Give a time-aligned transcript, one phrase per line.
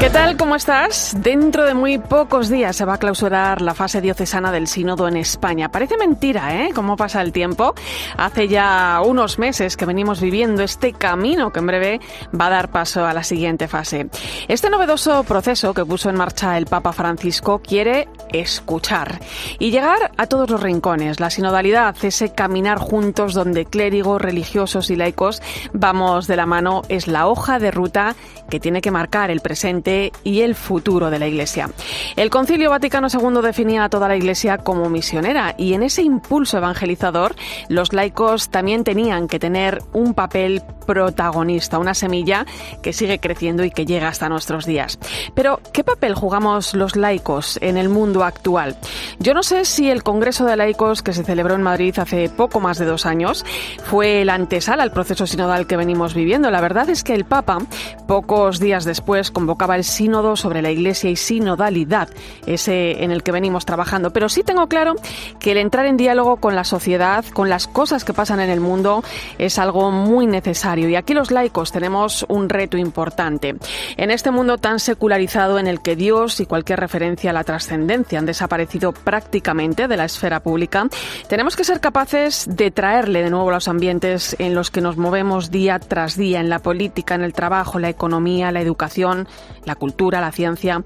[0.00, 0.36] ¿Qué tal?
[0.36, 1.16] ¿Cómo estás?
[1.20, 5.16] Dentro de muy pocos días se va a clausurar la fase diocesana del sínodo en
[5.16, 5.70] España.
[5.70, 6.70] Parece mentira, ¿eh?
[6.74, 7.74] Cómo pasa el tiempo.
[8.18, 12.00] Hace ya unos meses que venimos viviendo este camino que en breve
[12.38, 14.08] va a dar paso a la siguiente fase.
[14.46, 19.20] Este novedoso proceso que puso en marcha el Papa Francisco quiere escuchar
[19.58, 21.18] y llegar a todos los rincones.
[21.18, 25.40] La sinodalidad, ese caminar juntos donde clérigos, religiosos y laicos
[25.72, 28.16] vamos de la mano, es la hoja de ruta
[28.50, 31.70] que tiene que marcar el presente y el futuro de la Iglesia.
[32.16, 36.58] El Concilio Vaticano II definía a toda la Iglesia como misionera y en ese impulso
[36.58, 37.34] evangelizador
[37.68, 42.46] los laicos también tenían que tener un papel protagonista, una semilla
[42.82, 44.98] que sigue creciendo y que llega hasta nuestros días.
[45.34, 48.76] Pero, ¿qué papel jugamos los laicos en el mundo actual?
[49.18, 52.60] Yo no sé si el Congreso de Laicos que se celebró en Madrid hace poco
[52.60, 53.44] más de dos años
[53.84, 56.50] fue la antesala al proceso sinodal que venimos viviendo.
[56.50, 57.58] La verdad es que el Papa,
[58.06, 62.08] pocos días después, convocaba el sínodo sobre la Iglesia y sinodalidad,
[62.46, 64.10] ese en el que venimos trabajando.
[64.12, 64.94] Pero sí tengo claro
[65.38, 68.60] que el entrar en diálogo con la sociedad, con las cosas que pasan en el
[68.60, 69.02] mundo,
[69.38, 73.56] es algo muy necesario y aquí los laicos tenemos un reto importante.
[73.96, 78.18] En este mundo tan secularizado en el que Dios y cualquier referencia a la trascendencia
[78.18, 80.88] han desaparecido prácticamente de la esfera pública,
[81.28, 85.50] tenemos que ser capaces de traerle de nuevo los ambientes en los que nos movemos
[85.50, 89.28] día tras día, en la política, en el trabajo, la economía, la educación,
[89.64, 90.82] la cultura, la ciencia.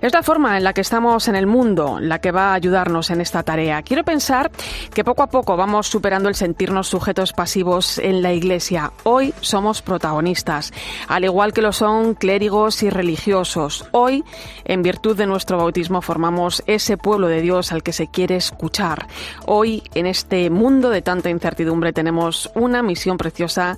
[0.00, 3.10] Es la forma en la que estamos en el mundo la que va a ayudarnos
[3.10, 3.82] en esta tarea.
[3.82, 4.50] Quiero pensar
[4.94, 8.92] que poco a poco vamos superando el sentirnos sujetos pasivos en la Iglesia.
[9.04, 10.72] Hoy somos protagonistas,
[11.08, 13.86] al igual que lo son clérigos y religiosos.
[13.92, 14.24] Hoy,
[14.64, 19.06] en virtud de nuestro bautismo, formamos ese pueblo de Dios al que se quiere escuchar.
[19.46, 23.76] Hoy, en este mundo de tanta incertidumbre, tenemos una misión preciosa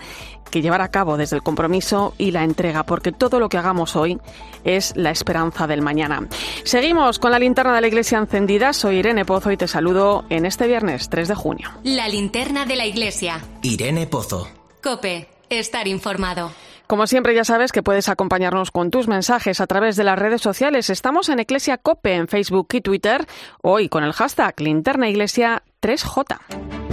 [0.55, 3.97] que llevar a cabo desde el compromiso y la entrega, porque todo lo que hagamos
[3.97, 4.21] hoy
[4.63, 6.29] es la esperanza del mañana.
[6.63, 8.73] Seguimos con la linterna de la iglesia encendida.
[8.73, 11.71] Soy Irene Pozo y te saludo en este viernes 3 de junio.
[11.83, 13.41] La linterna de la iglesia.
[13.63, 14.47] Irene Pozo.
[14.81, 16.53] Cope, estar informado.
[16.87, 20.41] Como siempre ya sabes que puedes acompañarnos con tus mensajes a través de las redes
[20.41, 20.89] sociales.
[20.89, 23.27] Estamos en Iglesia Cope en Facebook y Twitter,
[23.61, 26.84] hoy con el hashtag Linterna Iglesia 3J.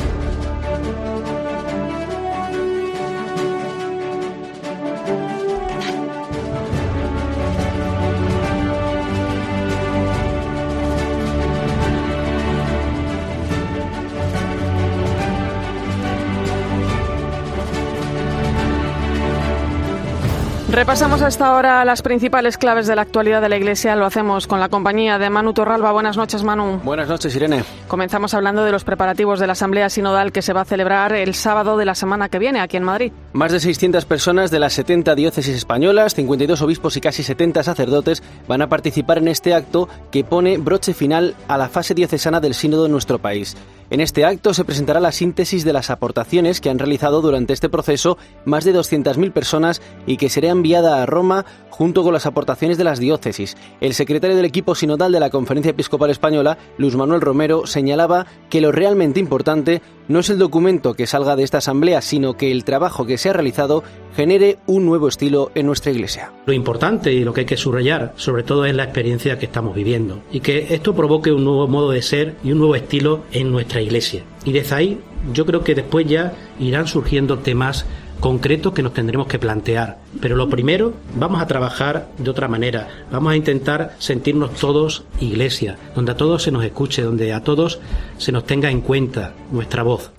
[20.71, 23.93] Repasamos hasta ahora las principales claves de la actualidad de la Iglesia.
[23.97, 25.91] Lo hacemos con la compañía de Manu Torralba.
[25.91, 26.79] Buenas noches, Manu.
[26.85, 27.65] Buenas noches, Irene.
[27.89, 31.35] Comenzamos hablando de los preparativos de la Asamblea Sinodal que se va a celebrar el
[31.35, 33.11] sábado de la semana que viene aquí en Madrid.
[33.33, 38.23] Más de 600 personas de las 70 diócesis españolas, 52 obispos y casi 70 sacerdotes
[38.47, 42.53] van a participar en este acto que pone broche final a la fase diocesana del
[42.53, 43.57] sínodo en nuestro país.
[43.91, 47.67] En este acto se presentará la síntesis de las aportaciones que han realizado durante este
[47.67, 52.77] proceso más de 200.000 personas y que será enviada a Roma junto con las aportaciones
[52.77, 53.57] de las diócesis.
[53.79, 58.61] El secretario del equipo sinodal de la Conferencia Episcopal Española, Luis Manuel Romero, señalaba que
[58.61, 62.65] lo realmente importante no es el documento que salga de esta asamblea, sino que el
[62.65, 63.83] trabajo que se ha realizado
[64.15, 66.31] genere un nuevo estilo en nuestra iglesia.
[66.45, 69.73] Lo importante y lo que hay que subrayar, sobre todo, es la experiencia que estamos
[69.73, 73.51] viviendo y que esto provoque un nuevo modo de ser y un nuevo estilo en
[73.51, 74.23] nuestra iglesia.
[74.45, 74.99] Y desde ahí
[75.33, 77.85] yo creo que después ya irán surgiendo temas
[78.21, 79.97] concretos que nos tendremos que plantear.
[80.21, 82.87] Pero lo primero, vamos a trabajar de otra manera.
[83.11, 87.81] Vamos a intentar sentirnos todos iglesia, donde a todos se nos escuche, donde a todos
[88.17, 90.11] se nos tenga en cuenta nuestra voz.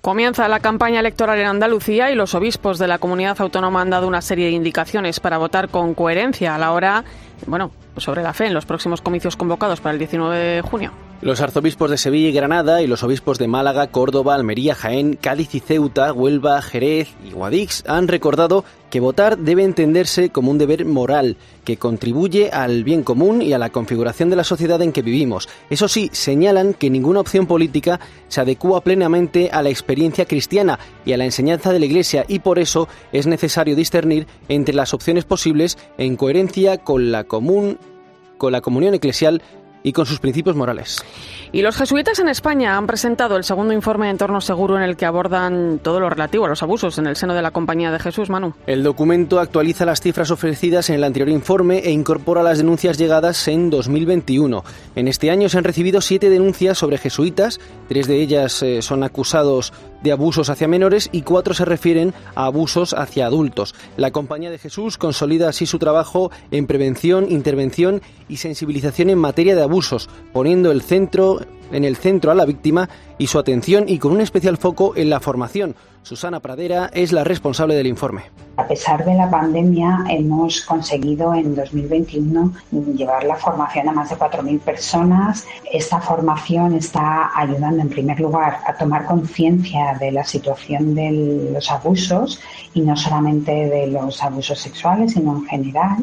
[0.00, 4.06] Comienza la campaña electoral en Andalucía y los obispos de la comunidad autónoma han dado
[4.06, 7.04] una serie de indicaciones para votar con coherencia a la hora,
[7.46, 11.07] bueno, sobre la fe en los próximos comicios convocados para el 19 de junio.
[11.20, 15.52] Los arzobispos de Sevilla y Granada y los obispos de Málaga, Córdoba, Almería, Jaén, Cádiz
[15.56, 20.84] y Ceuta, Huelva, Jerez y Guadix han recordado que votar debe entenderse como un deber
[20.84, 25.02] moral que contribuye al bien común y a la configuración de la sociedad en que
[25.02, 25.48] vivimos.
[25.70, 27.98] Eso sí, señalan que ninguna opción política
[28.28, 32.38] se adecua plenamente a la experiencia cristiana y a la enseñanza de la Iglesia y
[32.38, 37.76] por eso es necesario discernir entre las opciones posibles en coherencia con la común
[38.38, 39.42] con la comunión eclesial
[39.82, 40.98] y con sus principios morales.
[41.50, 44.96] Y los jesuitas en España han presentado el segundo informe de entorno seguro en el
[44.96, 47.98] que abordan todo lo relativo a los abusos en el seno de la Compañía de
[47.98, 48.54] Jesús, Manu.
[48.66, 53.48] El documento actualiza las cifras ofrecidas en el anterior informe e incorpora las denuncias llegadas
[53.48, 54.62] en 2021.
[54.94, 59.02] En este año se han recibido siete denuncias sobre jesuitas, tres de ellas eh, son
[59.02, 59.72] acusados
[60.02, 63.74] de abusos hacia menores y cuatro se refieren a abusos hacia adultos.
[63.96, 69.54] La Compañía de Jesús consolida así su trabajo en prevención, intervención y sensibilización en materia
[69.54, 71.40] de abusos, poniendo el centro
[71.70, 75.10] en el centro a la víctima y su atención y con un especial foco en
[75.10, 75.76] la formación.
[76.02, 78.47] Susana Pradera es la responsable del informe.
[78.58, 82.52] A pesar de la pandemia, hemos conseguido en 2021
[82.96, 85.46] llevar la formación a más de 4.000 personas.
[85.72, 91.70] Esta formación está ayudando, en primer lugar, a tomar conciencia de la situación de los
[91.70, 92.40] abusos
[92.74, 95.98] y no solamente de los abusos sexuales, sino en general,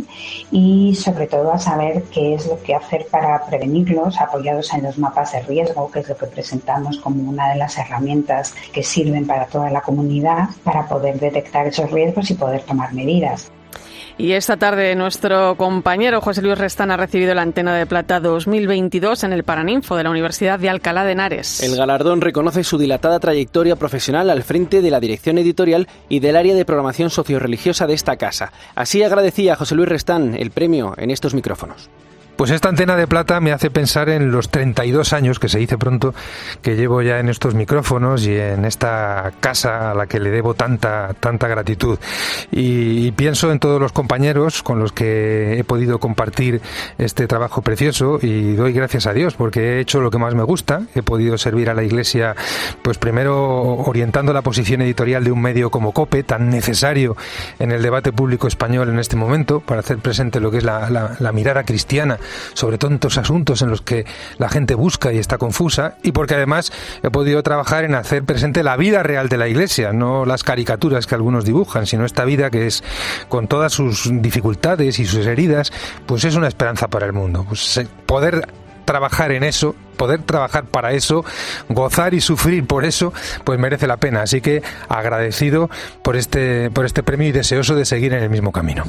[0.50, 4.98] y sobre todo a saber qué es lo que hacer para prevenirlos, apoyados en los
[4.98, 9.28] mapas de riesgo, que es lo que presentamos como una de las herramientas que sirven
[9.28, 13.52] para toda la comunidad para poder detectar esos riesgos y poder tomar medidas.
[14.18, 19.26] Y esta tarde nuestro compañero José Luis Restán ha recibido la Antena de Plata 2022
[19.26, 21.62] en el Paraninfo de la Universidad de Alcalá de Henares.
[21.62, 26.38] El galardón reconoce su dilatada trayectoria profesional al frente de la dirección editorial y del
[26.38, 28.54] área de programación socioreligiosa de esta casa.
[28.74, 31.90] Así agradecía a José Luis Restán el premio en estos micrófonos.
[32.36, 35.78] Pues esta antena de plata me hace pensar en los 32 años, que se dice
[35.78, 36.14] pronto,
[36.62, 40.54] que llevo ya en estos micrófonos y en esta casa a la que le debo
[40.54, 41.98] tanta, tanta gratitud.
[42.52, 46.62] Y, pienso en todos los compañeros con los que he podido compartir
[46.98, 50.44] este trabajo precioso y doy gracias a Dios porque he hecho lo que más me
[50.44, 50.82] gusta.
[50.96, 52.36] He podido servir a la Iglesia,
[52.82, 57.16] pues primero orientando la posición editorial de un medio como COPE, tan necesario
[57.60, 61.16] en el debate público español en este momento, para hacer presente lo que es la,
[61.18, 62.20] la mirada cristiana
[62.54, 64.06] sobre tantos asuntos en los que
[64.38, 66.72] la gente busca y está confusa, y porque además
[67.04, 71.08] he podido trabajar en hacer presente la vida real de la Iglesia, no las caricaturas
[71.08, 72.84] que algunos dibujan, sino esta vida que es,
[73.30, 75.72] con todas sus dificultades y sus heridas,
[76.06, 77.46] pues es una esperanza para el mundo.
[77.48, 78.48] Pues, eh, poder
[78.86, 81.26] trabajar en eso, poder trabajar para eso,
[81.70, 83.14] gozar y sufrir por eso,
[83.44, 84.22] pues merece la pena.
[84.22, 85.70] Así que agradecido
[86.04, 88.84] por este, por este premio y deseoso de seguir en el mismo camino.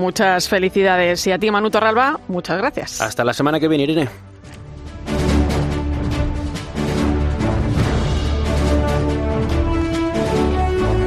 [0.00, 1.26] Muchas felicidades.
[1.26, 3.00] Y a ti, Manu Torralba, muchas gracias.
[3.02, 4.08] Hasta la semana que viene, Irene.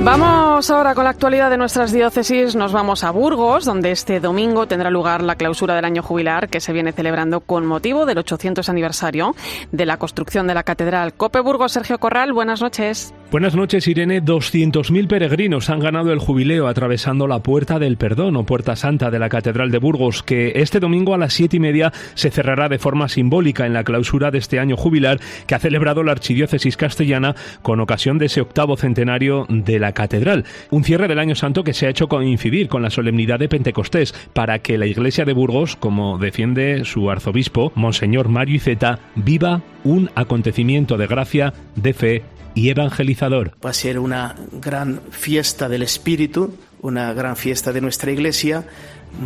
[0.04, 2.58] Vamos ahora con la actualidad de nuestras diócesis.
[2.58, 6.60] Nos vamos a Burgos, donde este domingo tendrá lugar la clausura del año jubilar que
[6.60, 9.34] se viene celebrando con motivo del 800 aniversario
[9.72, 11.14] de la construcción de la Catedral.
[11.14, 13.14] Cope Burgos, Sergio Corral, buenas noches.
[13.32, 14.22] Buenas noches, Irene.
[14.22, 19.18] 200.000 peregrinos han ganado el jubileo atravesando la Puerta del Perdón o Puerta Santa de
[19.18, 22.78] la Catedral de Burgos, que este domingo a las siete y media se cerrará de
[22.78, 27.36] forma simbólica en la clausura de este año jubilar que ha celebrado la Archidiócesis Castellana
[27.64, 30.46] con ocasión de ese octavo centenario de la catedral.
[30.70, 34.14] Un cierre del año santo que se ha hecho coincidir con la solemnidad de Pentecostés
[34.34, 40.12] para que la iglesia de Burgos, como defiende su arzobispo, Monseñor Mario Iceta, viva un
[40.14, 42.24] acontecimiento de gracia, de fe
[42.56, 43.56] y evangelizador.
[43.64, 48.66] Va a ser una gran fiesta del Espíritu, una gran fiesta de nuestra iglesia,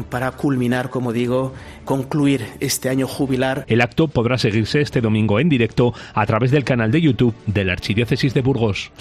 [0.09, 1.53] para culminar, como digo,
[1.85, 3.65] concluir este año jubilar.
[3.67, 7.63] El acto podrá seguirse este domingo en directo a través del canal de YouTube de
[7.63, 8.91] la Archidiócesis de Burgos.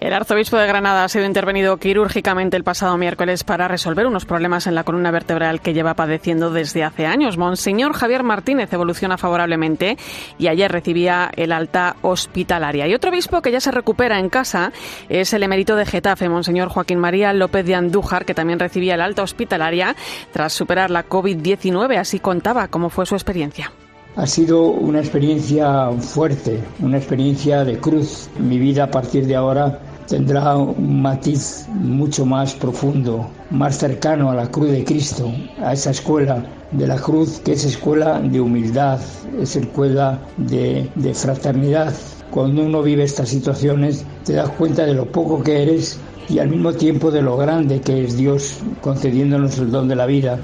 [0.00, 4.66] El arzobispo de Granada ha sido intervenido quirúrgicamente el pasado miércoles para resolver unos problemas
[4.66, 7.36] en la columna vertebral que lleva padeciendo desde hace años.
[7.36, 9.96] Monseñor Javier Martínez evoluciona favorablemente
[10.38, 12.86] y ayer recibía el alta hospitalaria.
[12.88, 14.72] Y otro obispo que ya se recupera en casa
[15.08, 19.00] es el emérito de Getafe, Monseñor Joaquín María López de Andújar, que también recibía el
[19.00, 19.94] alta hospitalaria
[20.32, 21.98] tras superar la COVID-19.
[21.98, 23.72] Así contaba cómo fue su experiencia.
[24.16, 28.28] Ha sido una experiencia fuerte, una experiencia de cruz.
[28.38, 34.34] Mi vida a partir de ahora tendrá un matiz mucho más profundo, más cercano a
[34.34, 35.32] la cruz de Cristo,
[35.62, 38.98] a esa escuela de la cruz que es escuela de humildad,
[39.40, 41.94] es escuela de, de fraternidad.
[42.32, 45.98] Cuando uno vive estas situaciones te das cuenta de lo poco que eres
[46.30, 50.06] y al mismo tiempo de lo grande que es Dios concediéndonos el don de la
[50.06, 50.38] vida.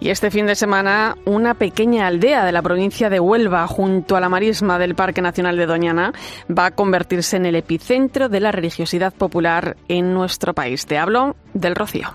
[0.00, 4.20] Y este fin de semana, una pequeña aldea de la provincia de Huelva, junto a
[4.20, 6.12] la marisma del Parque Nacional de Doñana,
[6.56, 10.86] va a convertirse en el epicentro de la religiosidad popular en nuestro país.
[10.86, 12.10] Te hablo del Rocío.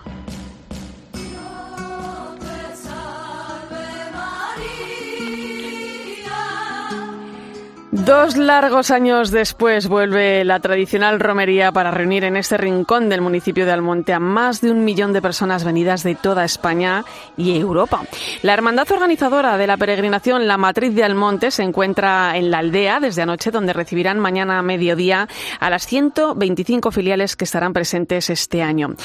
[7.95, 13.67] Dos largos años después vuelve la tradicional romería para reunir en este rincón del municipio
[13.67, 17.05] de Almonte a más de un millón de personas venidas de toda España
[17.37, 18.01] y Europa.
[18.41, 22.99] La hermandad organizadora de la peregrinación La Matriz de Almonte se encuentra en la aldea
[22.99, 25.27] desde anoche, donde recibirán mañana a mediodía
[25.59, 28.95] a las 125 filiales que estarán presentes este año.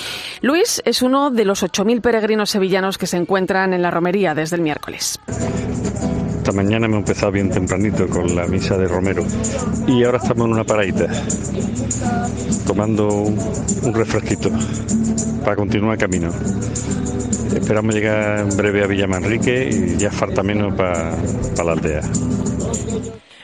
[0.40, 4.56] Luis es uno de los 8.000 peregrinos sevillanos que se encuentran en la romería desde
[4.56, 5.20] el miércoles.
[6.48, 9.22] Esta mañana hemos empezado bien tempranito con la misa de Romero
[9.86, 11.06] y ahora estamos en una paradita
[12.66, 14.50] tomando un refresquito
[15.44, 16.30] para continuar el camino.
[17.54, 21.18] Esperamos llegar en breve a Villamanrique y ya falta menos para
[21.62, 22.00] la aldea.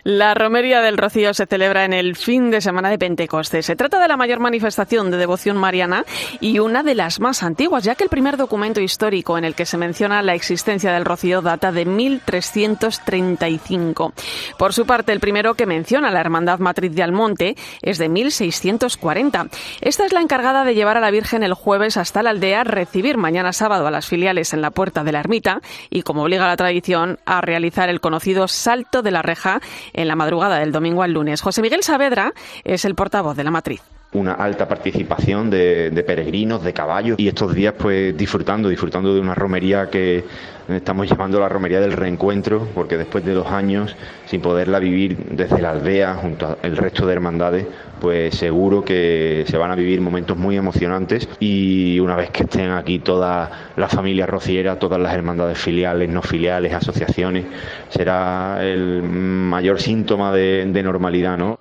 [0.05, 3.65] La Romería del Rocío se celebra en el fin de semana de Pentecostés.
[3.65, 6.05] Se trata de la mayor manifestación de devoción mariana
[6.41, 9.65] y una de las más antiguas, ya que el primer documento histórico en el que
[9.65, 14.13] se menciona la existencia del Rocío data de 1335.
[14.59, 19.47] Por su parte, el primero que menciona la Hermandad Matriz de Almonte es de 1640.
[19.81, 23.17] Esta es la encargada de llevar a la Virgen el jueves hasta la aldea, recibir
[23.17, 26.59] mañana sábado a las filiales en la puerta de la ermita y, como obliga la
[26.59, 29.63] tradición, a realizar el conocido Salto de la Reja
[29.95, 31.41] en la madrugada del domingo al lunes.
[31.41, 32.35] José Miguel Saavedra
[32.65, 37.29] es el portavoz de la matriz una alta participación de, de, peregrinos, de caballos y
[37.29, 40.25] estos días pues disfrutando, disfrutando de una romería que
[40.69, 43.95] estamos llamando la romería del reencuentro porque después de dos años
[44.27, 47.67] sin poderla vivir desde la aldea junto al resto de hermandades
[48.01, 52.71] pues seguro que se van a vivir momentos muy emocionantes y una vez que estén
[52.71, 57.47] aquí toda la familia rociera, todas las hermandades filiales, no filiales, asociaciones,
[57.89, 61.59] será el mayor síntoma de, de normalidad, ¿no?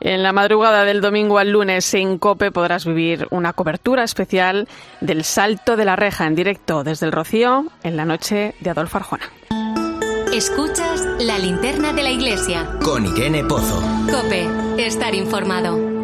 [0.00, 4.68] En la madrugada del domingo al lunes en COPE podrás vivir una cobertura especial
[5.00, 8.98] del Salto de la Reja en directo desde el Rocío en la noche de Adolfo
[8.98, 9.30] Arjona.
[10.32, 12.68] Escuchas la linterna de la iglesia.
[12.82, 13.80] Con Irene Pozo.
[14.10, 14.46] Cope,
[14.76, 15.95] estar informado.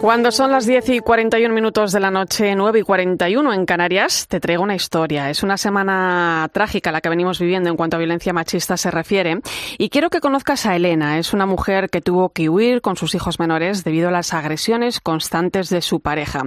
[0.00, 4.28] Cuando son las 10 y 41 minutos de la noche, 9 y 41 en Canarias,
[4.28, 5.30] te traigo una historia.
[5.30, 9.40] Es una semana trágica la que venimos viviendo en cuanto a violencia machista se refiere.
[9.78, 11.18] Y quiero que conozcas a Elena.
[11.18, 15.00] Es una mujer que tuvo que huir con sus hijos menores debido a las agresiones
[15.00, 16.42] constantes de su pareja.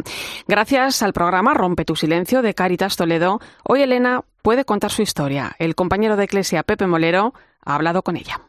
[0.48, 5.56] Gracias al programa Rompe tu silencio de Caritas Toledo, hoy Elena puede contar su historia.
[5.58, 7.34] El compañero de Iglesia, Pepe Molero,
[7.65, 8.41] ha hablado con ella.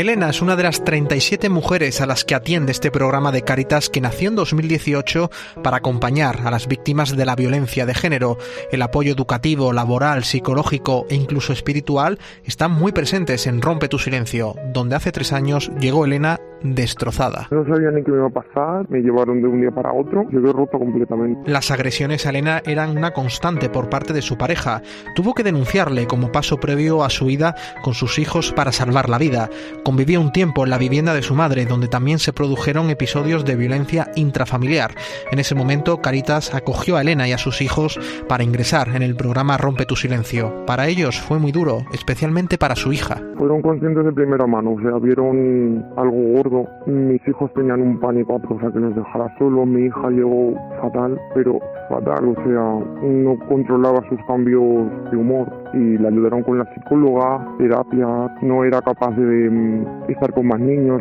[0.00, 3.88] Elena es una de las 37 mujeres a las que atiende este programa de Caritas
[3.88, 5.30] que nació en 2018
[5.62, 8.36] para acompañar a las víctimas de la violencia de género.
[8.70, 14.54] El apoyo educativo, laboral, psicológico e incluso espiritual están muy presentes en Rompe tu Silencio,
[14.70, 17.48] donde hace tres años llegó Elena destrozada.
[17.50, 20.28] No sabía ni qué me iba a pasar, me llevaron de un día para otro,
[20.30, 21.50] llegué roto completamente.
[21.50, 24.82] Las agresiones a Elena eran una constante por parte de su pareja.
[25.14, 29.18] Tuvo que denunciarle como paso previo a su ida con sus hijos para salvar la
[29.18, 29.50] vida.
[29.84, 33.56] Convivía un tiempo en la vivienda de su madre, donde también se produjeron episodios de
[33.56, 34.92] violencia intrafamiliar.
[35.30, 37.98] En ese momento, Caritas acogió a Elena y a sus hijos
[38.28, 40.64] para ingresar en el programa Rompe tu Silencio.
[40.66, 43.20] Para ellos fue muy duro, especialmente para su hija.
[43.36, 46.40] Fueron conscientes de primera mano, o sea, vieron algo
[46.86, 48.38] Mis hijos tenían un pánico a
[48.72, 49.66] que nos dejara solo.
[49.66, 55.98] Mi hija llegó fatal, pero fatal, o sea, no controlaba sus cambios de humor y
[55.98, 58.06] la ayudaron con la psicóloga, terapia,
[58.42, 61.00] no era capaz de mm, estar con más niños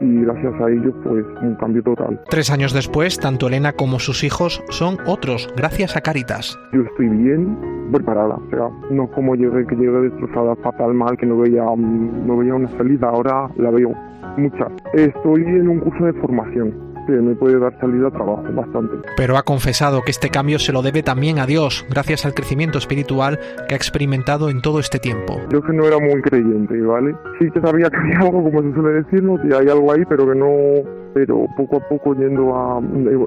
[0.00, 2.20] y gracias a ellos pues un cambio total.
[2.28, 6.58] Tres años después, tanto Elena como sus hijos son otros, gracias a Caritas.
[6.72, 7.56] Yo estoy bien,
[7.92, 12.26] preparada, o sea, no como llegué, que llegué destrozada, fatal, mal, que no veía, mm,
[12.26, 13.94] no veía una salida, ahora la veo
[14.36, 14.68] mucha.
[14.92, 18.96] Estoy en un curso de formación que me puede dar salida a trabajo bastante.
[19.16, 22.78] Pero ha confesado que este cambio se lo debe también a Dios, gracias al crecimiento
[22.78, 25.40] espiritual que ha experimentado en todo este tiempo.
[25.50, 27.14] Yo que no era muy creyente, ¿vale?
[27.38, 30.28] Sí que sabía que había algo, como se suele decirlo, que hay algo ahí, pero
[30.28, 32.78] que no pero poco a poco yendo a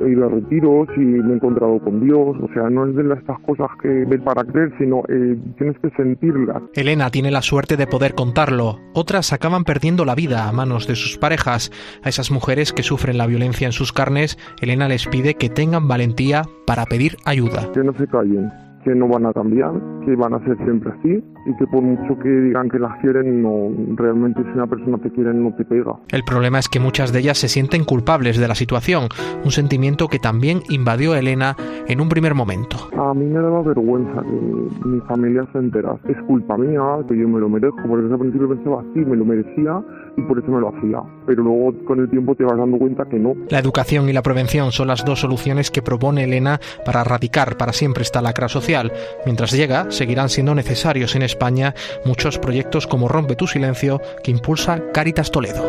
[0.08, 3.40] ir a retiros y me he encontrado con Dios, o sea, no es de estas
[3.40, 6.62] cosas que ves para creer, sino eh, tienes que sentirlas.
[6.76, 10.94] Elena tiene la suerte de poder contarlo, otras acaban perdiendo la vida a manos de
[10.94, 11.72] sus parejas.
[12.04, 15.88] A esas mujeres que sufren la violencia en sus carnes, Elena les pide que tengan
[15.88, 17.72] valentía para pedir ayuda.
[17.74, 18.52] Que no se callen,
[18.84, 19.72] que no van a cambiar,
[20.06, 23.42] que van a ser siempre así y que por mucho que digan que las quieren,
[23.42, 25.94] no realmente si una persona te quiere no te pega.
[26.10, 29.10] El problema es que muchas de ellas se sienten culpables de la situación,
[29.44, 31.56] un sentimiento que también invadió a Elena
[31.88, 32.78] en un primer momento.
[32.98, 36.12] A mí me daba vergüenza que mi familia se enterase.
[36.12, 39.16] Es culpa mía, que yo me lo merezco, porque desde el principio pensaba así, me
[39.16, 39.82] lo merecía
[40.20, 41.02] y por eso me lo hacía.
[41.26, 43.36] Pero luego con el tiempo te vas dando cuenta que no.
[43.50, 47.74] La educación y la prevención son las dos soluciones que propone Elena para erradicar para
[47.74, 48.92] siempre esta lacra social.
[49.26, 51.74] Mientras llega, seguirán siendo necesarios en España
[52.06, 55.64] muchos proyectos como Rompe tu silencio que impulsa Caritas Toledo.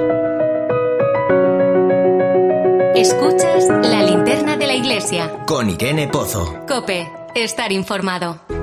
[2.95, 5.31] Escuchas la linterna de la iglesia.
[5.47, 6.67] Con Irene Pozo.
[6.69, 8.60] Cope, estar informado.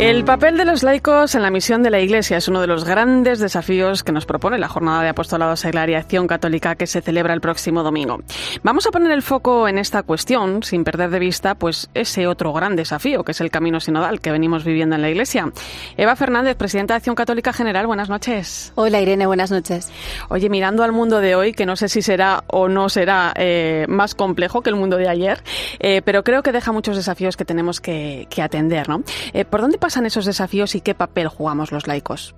[0.00, 2.86] El papel de los laicos en la misión de la Iglesia es uno de los
[2.86, 7.02] grandes desafíos que nos propone la Jornada de Apostolado Seglar y Acción Católica que se
[7.02, 8.18] celebra el próximo domingo.
[8.62, 12.54] Vamos a poner el foco en esta cuestión sin perder de vista pues ese otro
[12.54, 15.52] gran desafío que es el camino sinodal que venimos viviendo en la Iglesia.
[15.98, 18.72] Eva Fernández, presidenta de Acción Católica General, buenas noches.
[18.76, 19.92] Hola Irene, buenas noches.
[20.30, 23.84] Oye, mirando al mundo de hoy, que no sé si será o no será eh,
[23.86, 25.42] más complejo que el mundo de ayer,
[25.78, 29.02] eh, pero creo que deja muchos desafíos que tenemos que, que atender, ¿no?
[29.34, 32.36] Eh, ¿Por dónde pasan esos desafíos y qué papel jugamos los laicos?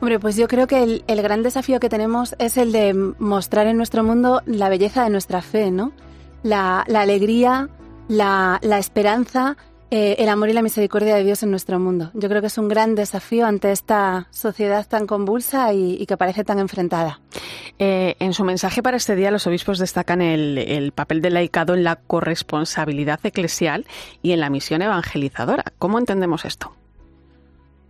[0.00, 3.68] Hombre, pues yo creo que el, el, gran desafío que tenemos es el de mostrar
[3.68, 5.92] en nuestro mundo la belleza de nuestra fe, ¿no?
[6.42, 7.68] La, la alegría,
[8.08, 9.56] la, la esperanza,
[9.92, 12.10] eh, el amor y la misericordia de Dios en nuestro mundo.
[12.14, 16.16] Yo creo que es un gran desafío ante esta sociedad tan convulsa y, y que
[16.16, 17.20] parece tan enfrentada.
[17.78, 21.74] Eh, en su mensaje para este día, los obispos destacan el, el, papel del laicado
[21.74, 23.86] en la corresponsabilidad eclesial
[24.22, 25.64] y en la misión evangelizadora.
[25.78, 26.79] ¿Cómo entendemos esto?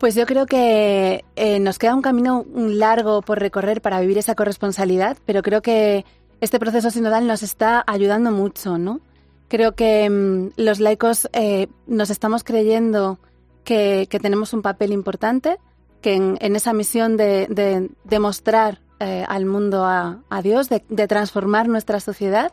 [0.01, 4.35] Pues yo creo que eh, nos queda un camino largo por recorrer para vivir esa
[4.35, 6.07] corresponsabilidad, pero creo que
[6.41, 9.01] este proceso sinodal nos está ayudando mucho, ¿no?
[9.49, 13.19] Creo que mmm, los laicos eh, nos estamos creyendo
[13.63, 15.59] que, tenemos un papel importante,
[16.01, 22.01] que en, esa misión de, de, de eh, al mundo a, Dios, de, transformar nuestra
[22.01, 22.53] sociedad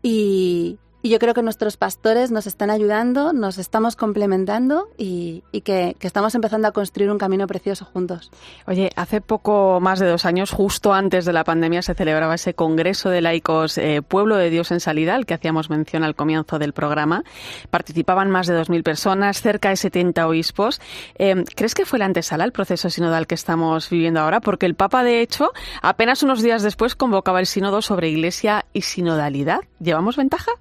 [0.00, 5.96] y, y yo creo que nuestros pastores nos están ayudando, nos estamos complementando y, que,
[6.00, 8.30] estamos empezando a construir un camino precioso juntos.
[8.66, 12.54] Oye, hace poco más de dos años, justo antes de la pandemia, se celebraba ese
[12.54, 16.58] Congreso de Laicos eh, Pueblo de Dios en Salida, al que hacíamos mención al comienzo
[16.58, 17.22] del programa.
[17.68, 20.80] Participaban más de 2.000 personas, cerca de 70 obispos.
[21.18, 24.40] Eh, ¿Crees que fue la antesala al proceso sinodal que estamos viviendo ahora?
[24.40, 28.80] Porque el Papa, de hecho, apenas unos días después convocaba el sínodo sobre Iglesia y
[28.80, 29.60] sinodalidad.
[29.80, 30.52] ¿Llevamos ventaja?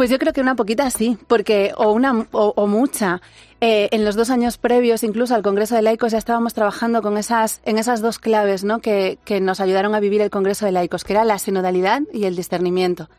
[0.00, 3.20] Pues yo creo que una poquita sí, porque o una o, o mucha.
[3.60, 7.18] Eh, en los dos años previos, incluso al Congreso de Laicos, ya estábamos trabajando con
[7.18, 8.78] esas, en esas dos claves ¿no?
[8.78, 12.24] que, que nos ayudaron a vivir el Congreso de Laicos, que era la sinodalidad y
[12.24, 13.10] el discernimiento.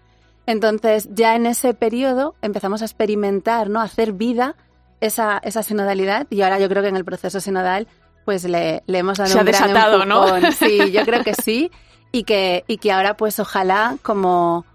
[0.47, 3.79] Entonces, ya en ese periodo empezamos a experimentar, ¿no?
[3.79, 4.55] a hacer vida
[5.01, 7.87] esa, esa sinodalidad y ahora yo creo que en el proceso sinodal
[8.25, 10.41] pues le, le hemos dado Se un ha desatado, gran empujón.
[10.41, 10.51] ¿no?
[10.51, 11.69] Sí, yo creo que sí
[12.11, 14.65] y que, y que ahora pues ojalá como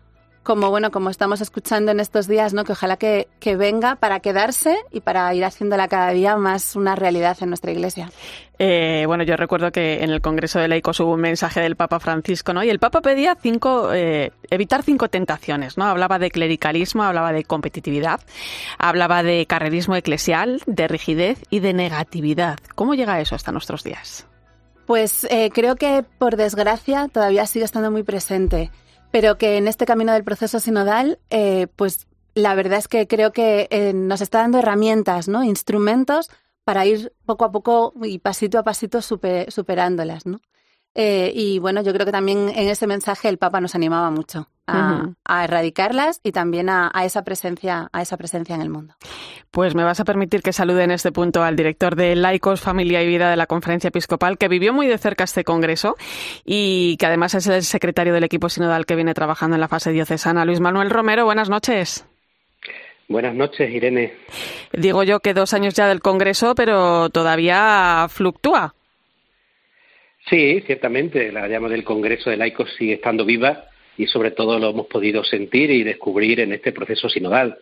[0.47, 2.63] como bueno, como estamos escuchando en estos días, ¿no?
[2.63, 6.95] Que ojalá que, que, venga para quedarse y para ir haciéndola cada día más una
[6.95, 8.13] realidad en nuestra iglesia.
[8.61, 11.99] Eh, bueno, yo recuerdo que en el Congreso de Laicos hubo un mensaje del Papa
[11.99, 12.63] Francisco, ¿no?
[12.63, 15.85] Y el Papa pedía cinco, eh, evitar cinco tentaciones, ¿no?
[15.85, 18.21] Hablaba de clericalismo, hablaba de competitividad,
[18.79, 22.61] hablaba de carrerismo eclesial, de rigidez y de negatividad.
[22.77, 24.29] ¿Cómo llega eso hasta nuestros días?
[24.87, 28.71] Pues eh, creo que, por desgracia, todavía sigue estando muy presente
[29.17, 33.33] pero que en este camino del proceso sinodal, eh, pues la verdad es que creo
[33.33, 35.43] que eh, nos está dando herramientas, ¿no?
[35.43, 36.29] instrumentos
[36.65, 40.27] para ir poco a poco y pasito a pasito super, superándolas.
[40.27, 40.43] ¿no?
[40.95, 44.51] Eh, y bueno, yo creo que también en ese mensaje el Papa nos animaba mucho
[44.67, 45.15] a, uh -huh.
[45.25, 48.95] a erradicarlas y también a, a, esa presencia, a esa presencia en el mundo.
[49.51, 53.03] Pues me vas a permitir que salude en este punto al director de Laicos, Familia
[53.03, 55.97] y Vida de la Conferencia Episcopal, que vivió muy de cerca este congreso
[56.45, 59.93] y que además es el secretario del equipo sinodal que viene trabajando en la fase
[59.93, 60.45] diocesana.
[60.45, 62.07] Luis Manuel Romero, buenas noches.
[63.09, 64.15] Buenas noches, Irene.
[64.73, 68.75] Digo yo que dos años ya del Congreso, pero todavía fluctúa.
[70.29, 74.71] Sí, ciertamente, la llama del Congreso de Laicos sigue estando viva y sobre todo lo
[74.71, 77.59] hemos podido sentir y descubrir en este proceso sinodal,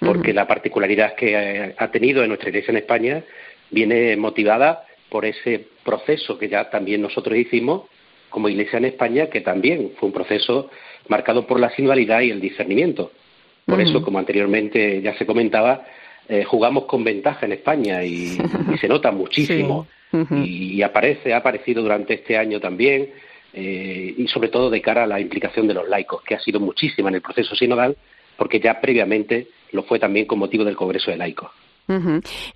[0.00, 0.34] porque uh -huh.
[0.34, 3.22] la particularidad que ha tenido en nuestra Iglesia en España
[3.70, 7.82] viene motivada por ese proceso que ya también nosotros hicimos
[8.30, 10.68] como Iglesia en España, que también fue un proceso
[11.08, 13.12] marcado por la sinodalidad y el discernimiento.
[13.64, 13.88] Por uh -huh.
[13.88, 15.86] eso, como anteriormente ya se comentaba,
[16.28, 18.36] eh, jugamos con ventaja en España y,
[18.72, 19.86] y se nota muchísimo.
[20.10, 20.16] Sí.
[20.16, 20.46] Uh -huh.
[20.46, 23.10] y, y aparece, ha aparecido durante este año también,
[23.54, 26.60] eh, y sobre todo de cara a la implicación de los laicos, que ha sido
[26.60, 27.96] muchísima en el proceso sinodal,
[28.36, 31.50] porque ya previamente lo fue también con motivo del Congreso de Laicos.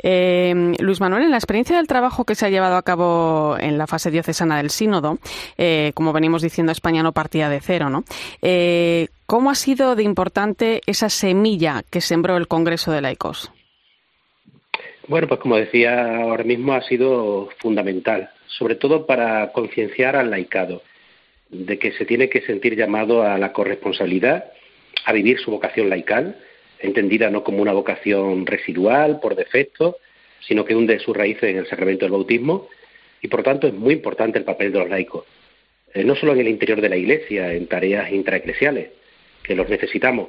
[0.03, 3.77] Eh, Luis Manuel, en la experiencia del trabajo que se ha llevado a cabo en
[3.77, 5.19] la fase diocesana del sínodo,
[5.59, 8.05] eh, como venimos diciendo, España no partía de cero, ¿no?
[8.41, 13.53] Eh, ¿Cómo ha sido de importante esa semilla que sembró el Congreso de Laicos?
[15.09, 20.83] Bueno, pues como decía ahora mismo, ha sido fundamental, sobre todo para concienciar al laicado
[21.51, 24.53] de que se tiene que sentir llamado a la corresponsabilidad,
[25.05, 26.37] a vivir su vocación laical,
[26.79, 29.97] entendida no como una vocación residual, por defecto,
[30.41, 32.69] sino que hunde sus raíces en el sacramento del bautismo,
[33.21, 35.25] y por tanto es muy importante el papel de los laicos,
[35.95, 38.91] eh, no solo en el interior de la Iglesia, en tareas intraeclesiales,
[39.43, 40.29] que los necesitamos,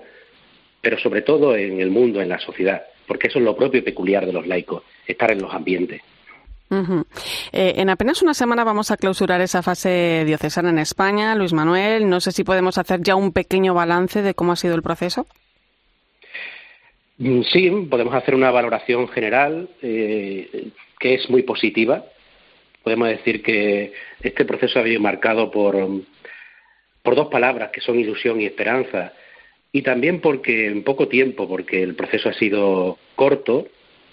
[0.81, 3.83] pero sobre todo en el mundo, en la sociedad, porque eso es lo propio y
[3.83, 6.01] peculiar de los laicos, estar en los ambientes.
[6.71, 11.35] Eh, en apenas una semana vamos a clausurar esa fase diocesana en España.
[11.35, 14.75] Luis Manuel, no sé si podemos hacer ya un pequeño balance de cómo ha sido
[14.75, 15.25] el proceso.
[17.17, 22.05] Mm, sí, podemos hacer una valoración general eh, que es muy positiva.
[22.83, 25.75] Podemos decir que este proceso ha sido marcado por,
[27.01, 29.13] por dos palabras que son ilusión y esperanza,
[29.71, 33.67] y también porque en poco tiempo, porque el proceso ha sido corto,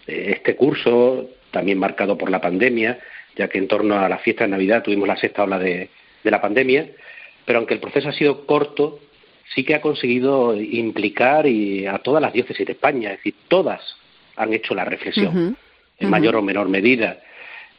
[0.06, 2.98] eh, este curso también marcado por la pandemia,
[3.34, 5.88] ya que en torno a la fiesta de Navidad tuvimos la sexta ola de,
[6.22, 6.86] de la pandemia,
[7.46, 9.00] pero aunque el proceso ha sido corto,
[9.54, 13.80] sí que ha conseguido implicar y a todas las diócesis de España, es decir, todas
[14.36, 15.56] han hecho la reflexión,
[15.98, 17.20] en mayor o menor medida.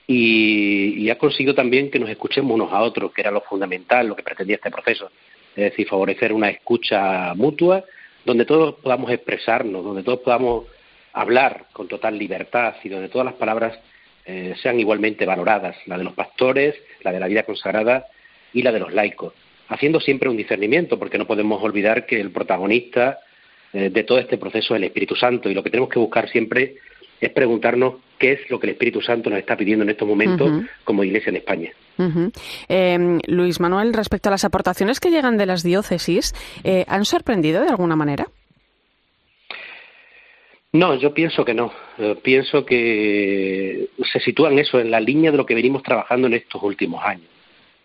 [0.07, 4.15] Y, ha conseguido también que nos escuchemos unos a otros, que era lo fundamental, lo
[4.15, 5.11] que pretendía este proceso.
[5.55, 7.83] Es decir, favorecer una escucha mutua,
[8.25, 10.65] donde todos podamos expresarnos, donde todos podamos
[11.13, 13.77] hablar con total libertad y donde todas las palabras
[14.25, 18.07] eh, sean igualmente valoradas, la de los pastores, la de la vida consagrada
[18.53, 19.33] y la de los laicos
[19.69, 23.19] haciendo siempre un discernimiento, porque no podemos olvidar que el protagonista
[23.73, 26.29] eh, de todo este proceso es el Espíritu Santo y lo que tenemos que buscar
[26.29, 26.75] siempre
[27.19, 30.51] es preguntarnos qué es lo que el Espíritu Santo nos está pidiendo en estos momentos
[30.83, 31.71] como Iglesia en España.
[32.67, 37.61] Em, Luis Manuel, respecto a las aportaciones que llegan de las diócesis, eh, ¿han sorprendido
[37.63, 38.27] de alguna manera?
[40.77, 41.71] No, yo pienso que no.
[42.21, 46.61] pienso que se sitúan eso en la línea de lo que venimos trabajando en estos
[46.61, 47.27] últimos años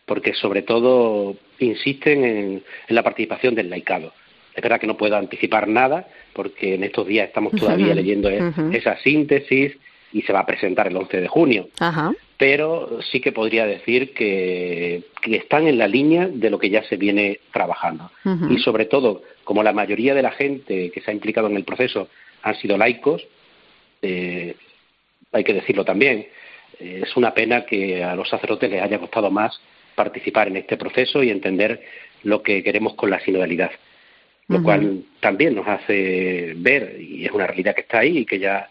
[0.07, 4.13] porque sobre todo insisten en, la participación del laicado.
[4.55, 8.53] Es verdad que no puedo anticipar nada, porque en estos días estamos todavía leyendo e-,
[8.73, 9.73] esa síntesis
[10.13, 11.69] y se va a presentar el 11 de junio.
[12.37, 16.97] Pero sí que podría decir que, están en la línea de lo que ya se
[16.97, 18.11] viene trabajando.
[18.51, 21.65] Y sobre todo, como la mayoría de la gente que se ha implicado en el
[21.65, 22.09] proceso
[22.43, 23.27] han sido laicos,
[24.03, 24.55] eh,
[25.33, 26.27] hay que decirlo también,
[26.79, 29.61] eh, es una pena que a los sacerdotes les haya costado más
[29.95, 31.83] participar en este proceso y entender
[32.23, 33.71] lo que queremos con la sinodalidad,
[34.49, 38.39] lo cual también nos hace ver, y es una realidad que está ahí y que
[38.39, 38.69] ya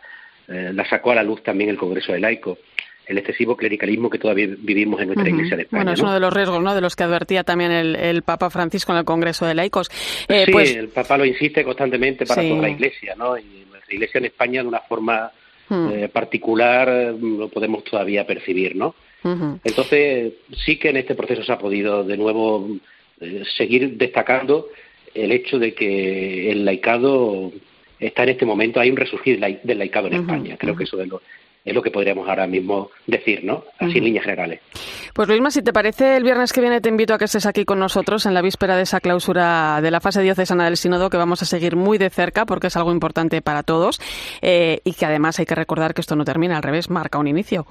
[0.48, 2.58] eh, la sacó a la luz también el Congreso de Laico,
[3.06, 5.84] el excesivo clericalismo que todavía vivimos en nuestra Iglesia de España.
[5.84, 8.92] Bueno, es uno de los riesgos, ¿no?, de los que advertía también el, Papa Francisco
[8.92, 9.90] en el Congreso de Laicos.
[10.28, 13.38] Eh, sí, pues el Papa lo insiste constantemente para toda la Iglesia, ¿no?
[13.38, 15.32] Y nuestra Iglesia en España de una forma
[15.70, 18.96] eh, particular lo podemos todavía percibir, ¿no?
[19.24, 20.34] Entonces,
[20.66, 22.68] sí que en este proceso se ha podido de nuevo
[23.20, 24.70] eh, seguir destacando
[25.14, 27.52] el hecho de que el laicado
[28.00, 30.58] está en este momento, hay un resurgir del laicado en España.
[30.58, 31.22] Creo que eso es lo,
[31.64, 33.64] es lo que podríamos ahora mismo decir, ¿no?
[33.78, 34.60] Así en líneas generales.
[35.14, 37.66] Pues Luisma, si te parece, el viernes que viene te invito a que estés aquí
[37.66, 41.18] con nosotros en la víspera de esa clausura de la fase diocesana del Sínodo, que
[41.18, 44.00] vamos a seguir muy de cerca porque es algo importante para todos
[44.42, 47.28] eh, y que además hay que recordar que esto no termina, al revés, marca un
[47.28, 47.68] inicio.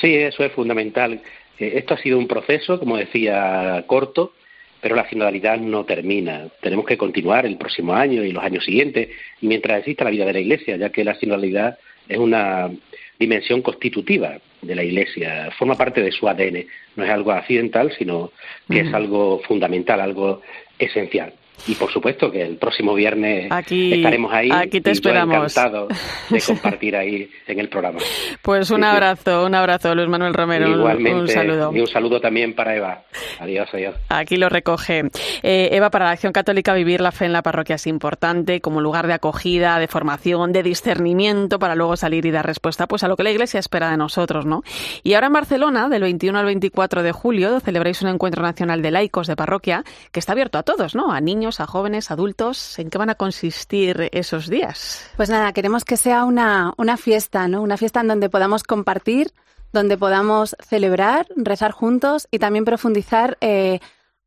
[0.00, 1.20] Sí, eso es fundamental.
[1.58, 4.32] Eh, esto ha sido un proceso, como decía, corto,
[4.80, 6.48] pero la sinodalidad no termina.
[6.60, 9.10] Tenemos que continuar el próximo año y los años siguientes,
[9.42, 11.78] mientras exista la vida de la Iglesia, ya que la sinodalidad
[12.10, 12.70] es una
[13.18, 16.66] dimensión constitutiva de la Iglesia, forma parte de su ADN.
[16.96, 18.32] No es algo accidental, sino
[18.68, 20.42] que es algo fundamental, algo
[20.78, 21.32] esencial.
[21.66, 24.48] Y por supuesto que el próximo viernes estaremos ahí.
[24.52, 25.36] Aquí te esperamos.
[25.36, 25.88] encantado
[26.30, 27.98] de compartir ahí en el programa.
[28.42, 30.68] Pues un abrazo, un abrazo, Luis Manuel Romero.
[30.68, 31.20] Igualmente.
[31.20, 31.70] Un, saludo.
[31.74, 33.02] Y un saludo también para Eva.
[33.38, 33.94] Adiós, adiós.
[34.08, 35.04] Aquí lo recoge.
[35.42, 38.80] Eh, Eva, para la Acción Católica vivir la fe en la parroquia es importante como
[38.80, 43.08] lugar de acogida, de formación, de discernimiento para luego salir y dar respuesta pues a
[43.08, 44.62] lo que la Iglesia espera de nosotros, ¿no?
[45.02, 48.90] Y ahora en Barcelona, del 21 al 24 de julio, celebráis un encuentro nacional de
[48.90, 51.12] laicos de parroquia que está abierto a todos, ¿no?
[51.12, 52.78] A niños a jóvenes, adultos.
[52.78, 55.04] ¿En qué van a consistir esos días?
[55.16, 57.62] Pues nada, queremos que sea una, una fiesta, ¿no?
[57.62, 59.32] Una fiesta en donde podamos compartir,
[59.72, 63.80] donde podamos celebrar, rezar juntos y también profundizar eh,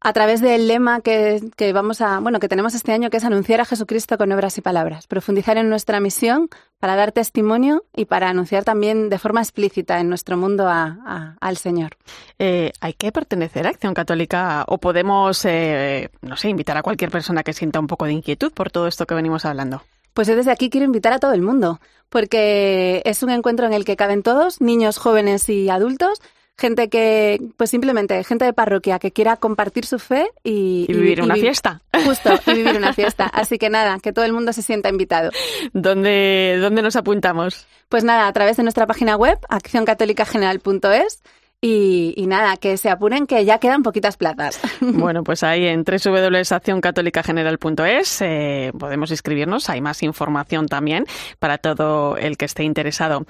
[0.03, 3.23] a través del lema que, que, vamos a, bueno, que tenemos este año, que es
[3.23, 8.03] anunciar a Jesucristo con obras y palabras, profundizar en nuestra misión para dar testimonio y
[8.03, 11.91] para anunciar también de forma explícita en nuestro mundo a, al Señor.
[12.37, 17.09] Eh, ¿Hay que pertenecer a Acción Católica o podemos, eh, no sé, invitar a cualquier
[17.09, 19.83] persona que sienta un poco de inquietud por todo esto que venimos hablando?
[20.13, 23.73] Pues yo desde aquí quiero invitar a todo el mundo, porque es un encuentro en
[23.73, 26.21] el que caben todos, niños, jóvenes y adultos,
[26.57, 31.35] gente que, pues simplemente, gente de parroquia que quiera compartir su fe y, vivir una
[31.35, 31.81] fiesta.
[32.05, 33.25] Justo, y vivir una fiesta.
[33.25, 35.31] Así que nada, que todo el mundo se sienta invitado.
[35.73, 37.65] ¿Dónde, dónde nos apuntamos?
[37.89, 41.21] Pues nada, a través de nuestra página web, accioncatolicageneral.es.
[41.65, 44.59] Y, y, nada, que se apuren que ya quedan poquitas plazas.
[44.81, 49.69] Bueno, pues ahí en www.accioncatolicageneral.es eh, podemos inscribirnos.
[49.69, 51.05] Hay más información también
[51.39, 53.25] para todo el que esté interesado.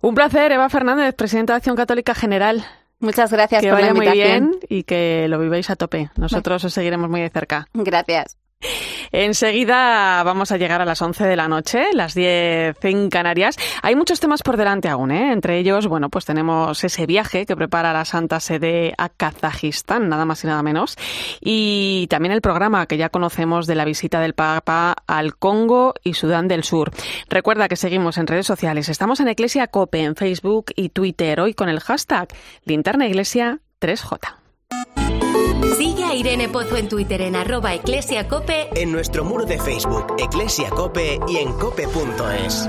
[0.00, 2.64] Un placer, Eva Fernández, presidenta de Acción Católica General.
[3.00, 4.50] Muchas gracias que por vaya la muy invitación.
[4.52, 6.08] bien y que lo viváis a tope.
[6.16, 7.68] Nosotros os seguiremos muy de cerca.
[7.74, 8.38] Gracias.
[9.12, 13.56] Enseguida vamos a llegar a las 11 de la noche, las 10 en Canarias.
[13.82, 15.32] Hay muchos temas por delante aún, ¿eh?
[15.32, 20.24] Entre ellos, bueno, pues tenemos ese viaje que prepara la Santa Sede a Kazajistán, nada
[20.24, 20.96] más y nada menos.
[21.40, 26.14] Y también el programa que ya conocemos de la visita del Papa al Congo y
[26.14, 26.90] Sudán del Sur.
[27.28, 28.88] Recuerda que seguimos en redes sociales.
[28.88, 32.28] Estamos en Iglesia Cope, en Facebook y Twitter, hoy con el hashtag
[32.64, 34.43] Linterna Iglesia 3J.
[36.14, 41.18] A Irene Pozo en Twitter en arroba eclesiacope, En nuestro muro de Facebook, Eclesia Cope
[41.26, 42.68] y en cope.es.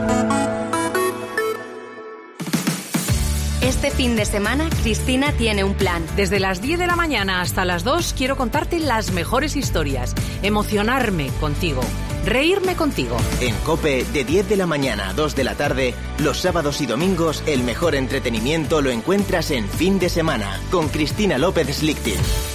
[3.61, 6.03] Este fin de semana, Cristina tiene un plan.
[6.15, 11.27] Desde las 10 de la mañana hasta las 2 quiero contarte las mejores historias, emocionarme
[11.39, 11.81] contigo,
[12.25, 13.15] reírme contigo.
[13.41, 16.87] En Cope, de 10 de la mañana a 2 de la tarde, los sábados y
[16.87, 22.54] domingos, el mejor entretenimiento lo encuentras en fin de semana, con Cristina López Slichting.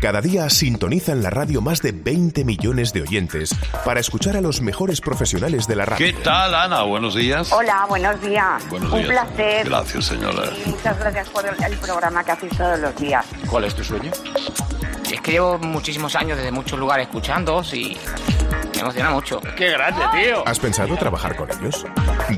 [0.00, 3.50] Cada día sintonizan la radio más de 20 millones de oyentes
[3.84, 6.06] para escuchar a los mejores profesionales de la radio.
[6.06, 6.82] ¿Qué tal, Ana?
[6.82, 7.50] Buenos días.
[7.52, 8.62] Hola, buenos días.
[8.70, 9.10] Buenos Un días.
[9.10, 9.66] placer.
[9.68, 10.44] Gracias, señora.
[10.64, 13.26] Y muchas gracias por el, el programa que hacéis todos los días.
[13.50, 14.12] ¿Cuál es tu sueño?
[15.12, 17.96] Es que llevo muchísimos años desde muchos lugares escuchándoos y
[18.78, 19.40] me emociona mucho.
[19.56, 20.46] ¡Qué grande, tío!
[20.46, 21.84] ¿Has pensado trabajar con ellos?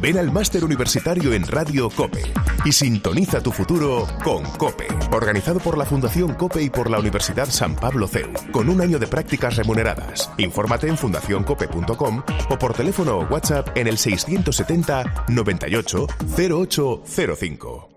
[0.01, 2.23] Ven al máster universitario en Radio Cope
[2.65, 7.47] y sintoniza tu futuro con Cope, organizado por la Fundación Cope y por la Universidad
[7.47, 10.31] San Pablo CEU, con un año de prácticas remuneradas.
[10.39, 17.90] Infórmate en fundacioncope.com o por teléfono o WhatsApp en el 670 98 0805.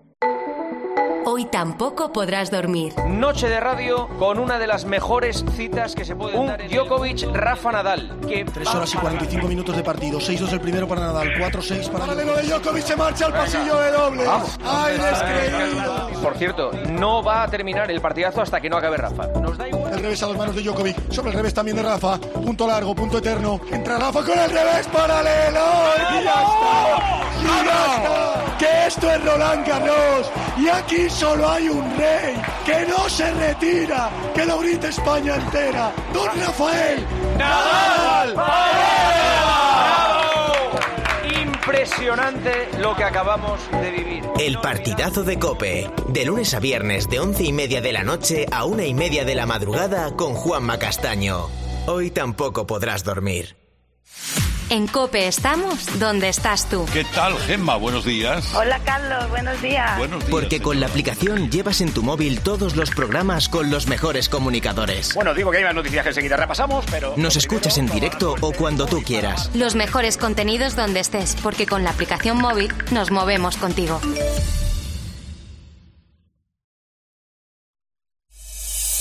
[1.36, 2.94] Hoy tampoco podrás dormir.
[3.08, 6.62] Noche de radio con una de las mejores citas que se pueden Un dar.
[6.62, 8.20] Un Djokovic Rafa Nadal.
[8.28, 12.06] Que 3 horas y 45 minutos de partido, 6-2 el primero para Nadal, 4-6 para...
[12.06, 14.26] Lo de Djokovic se marcha al pasillo de dobles.
[14.28, 14.60] Vamos.
[14.64, 16.22] ¡Ay, descreído!
[16.22, 19.26] Por cierto, no va a terminar el partidazo hasta que no acabe Rafa.
[19.40, 19.83] Nos da igual.
[19.94, 22.96] El revés a las manos de Djokovic, sobre el revés también de Rafa, punto largo,
[22.96, 23.60] punto eterno.
[23.70, 25.60] Entra Rafa con el revés paralelo.
[26.10, 26.98] ¡Y ya está!
[27.40, 28.56] ¡Y ya está!
[28.58, 30.32] Que esto es Roland Garros.
[30.58, 32.34] Y aquí solo hay un rey
[32.66, 34.10] que no se retira.
[34.34, 35.92] Que lo grite España entera.
[36.12, 37.06] ¡Don Rafael!
[37.38, 38.34] ¡Nadal!
[41.84, 44.24] Impresionante lo que acabamos de vivir.
[44.40, 48.46] El partidazo de Cope, de lunes a viernes de once y media de la noche
[48.50, 51.50] a una y media de la madrugada con Juanma Castaño.
[51.86, 53.56] Hoy tampoco podrás dormir.
[54.74, 56.84] En Cope estamos donde estás tú.
[56.92, 57.76] ¿Qué tal, Gemma?
[57.76, 58.52] Buenos días.
[58.56, 59.30] Hola, Carlos.
[59.30, 59.96] Buenos días.
[59.98, 60.30] Buenos días.
[60.32, 65.14] Porque con la aplicación llevas en tu móvil todos los programas con los mejores comunicadores.
[65.14, 67.14] Bueno, digo que hay más noticias que enseguida repasamos, pero...
[67.16, 69.48] Nos escuchas en directo o cuando tú quieras.
[69.54, 74.00] Los mejores contenidos donde estés, porque con la aplicación móvil nos movemos contigo.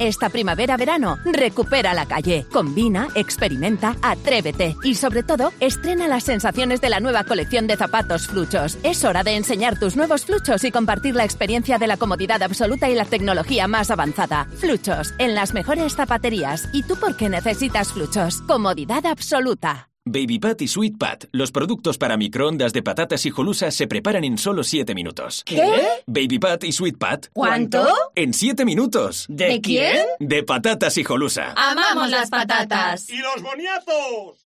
[0.00, 2.46] Esta primavera-verano, recupera la calle.
[2.50, 8.26] Combina, experimenta, atrévete y sobre todo, estrena las sensaciones de la nueva colección de zapatos
[8.26, 8.78] Fluchos.
[8.82, 12.88] Es hora de enseñar tus nuevos Fluchos y compartir la experiencia de la comodidad absoluta
[12.88, 14.46] y la tecnología más avanzada.
[14.56, 16.70] Fluchos, en las mejores zapaterías.
[16.72, 18.40] ¿Y tú por qué necesitas Fluchos?
[18.46, 19.89] Comodidad absoluta.
[20.10, 24.24] Baby Pat y Sweet Pat, los productos para microondas de patatas y jolusa se preparan
[24.24, 25.44] en solo 7 minutos.
[25.46, 25.62] ¿Qué?
[26.06, 27.26] Baby Pat y Sweet Pat.
[27.32, 27.86] ¿Cuánto?
[28.16, 29.26] En 7 minutos.
[29.28, 30.04] ¿De quién?
[30.18, 31.54] De patatas y jolusa.
[31.56, 33.08] ¡Amamos las patatas!
[33.08, 34.49] ¡Y los boniazos!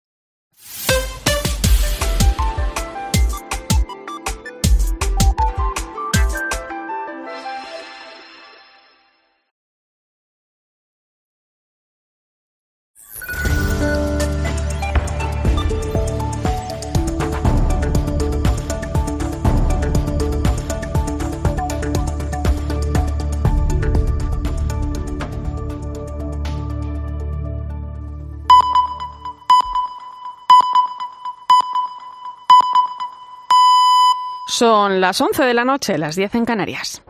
[34.51, 37.03] Son las 11 de la noche, las 10 en Canarias.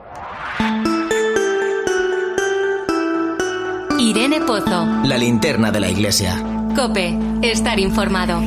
[3.98, 4.84] Irene Pozo.
[5.04, 6.36] La linterna de la iglesia.
[6.76, 7.18] Cope.
[7.40, 8.42] Estar informado.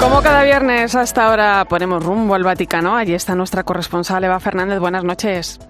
[0.00, 2.96] Como cada viernes hasta ahora ponemos rumbo al Vaticano.
[2.96, 4.80] Allí está nuestra corresponsal Eva Fernández.
[4.80, 5.60] Buenas noches.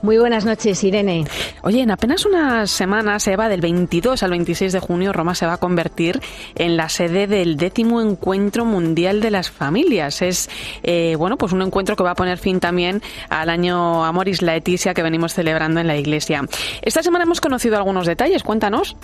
[0.00, 1.26] Muy buenas noches, Irene.
[1.62, 5.54] Oye, en apenas unas semanas, Eva, del 22 al 26 de junio, Roma se va
[5.54, 6.20] a convertir
[6.54, 10.22] en la sede del décimo Encuentro Mundial de las Familias.
[10.22, 10.48] Es,
[10.82, 14.94] eh, bueno, pues un encuentro que va a poner fin también al año Amoris Laetitia
[14.94, 16.44] que venimos celebrando en la Iglesia.
[16.80, 18.42] Esta semana hemos conocido algunos detalles.
[18.42, 18.96] Cuéntanos.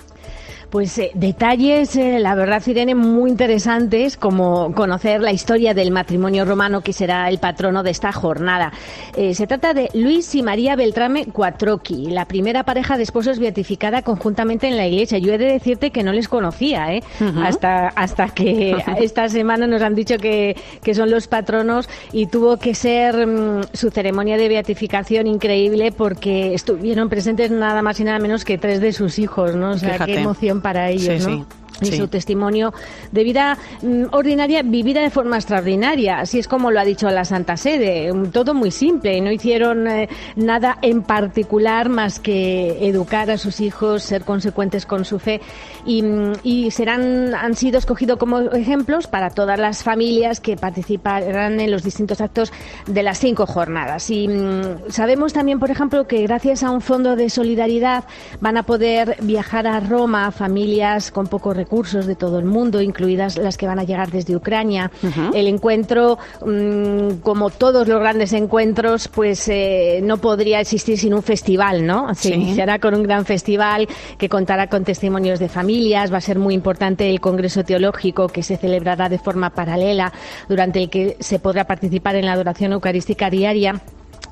[0.71, 6.45] Pues eh, detalles, eh, la verdad, Irene, muy interesantes, como conocer la historia del matrimonio
[6.45, 8.71] romano que será el patrono de esta jornada.
[9.17, 14.03] Eh, se trata de Luis y María Beltrame Cuatroqui, la primera pareja de esposos beatificada
[14.03, 15.17] conjuntamente en la iglesia.
[15.17, 17.03] Yo he de decirte que no les conocía, ¿eh?
[17.43, 22.59] hasta, hasta que esta semana nos han dicho que, que son los patronos y tuvo
[22.59, 28.19] que ser mm, su ceremonia de beatificación increíble porque estuvieron presentes nada más y nada
[28.19, 29.71] menos que tres de sus hijos, ¿no?
[29.71, 30.13] O sea, Fíjate.
[30.13, 31.39] qué emoción para ellos, Sí, ¿no?
[31.39, 31.45] sí.
[31.81, 32.73] Y su testimonio
[33.13, 36.19] de vida mm, ordinaria vivida de forma extraordinaria.
[36.19, 38.13] Así es como lo ha dicho la Santa Sede.
[38.33, 39.21] Todo muy simple.
[39.21, 45.05] No hicieron eh, nada en particular más que educar a sus hijos, ser consecuentes con
[45.05, 45.41] su fe
[45.87, 51.61] y, mm, y serán han sido escogidos como ejemplos para todas las familias que participarán
[51.61, 52.53] en los distintos actos
[52.87, 54.11] de las cinco jornadas.
[54.11, 58.05] Y mm, sabemos también, por ejemplo, que gracias a un fondo de solidaridad
[58.41, 61.68] van a poder viajar a Roma familias con pocos recursos
[62.07, 64.91] de todo el mundo, incluidas las que van a llegar desde Ucrania.
[65.35, 71.23] El encuentro, mm, como todos los grandes encuentros, pues eh, no podría existir sin un
[71.23, 72.15] festival, ¿no?
[72.15, 72.35] Se Sí.
[72.35, 76.13] iniciará con un gran festival que contará con testimonios de familias.
[76.13, 80.13] Va a ser muy importante el Congreso Teológico que se celebrará de forma paralela,
[80.49, 83.81] durante el que se podrá participar en la adoración eucarística diaria.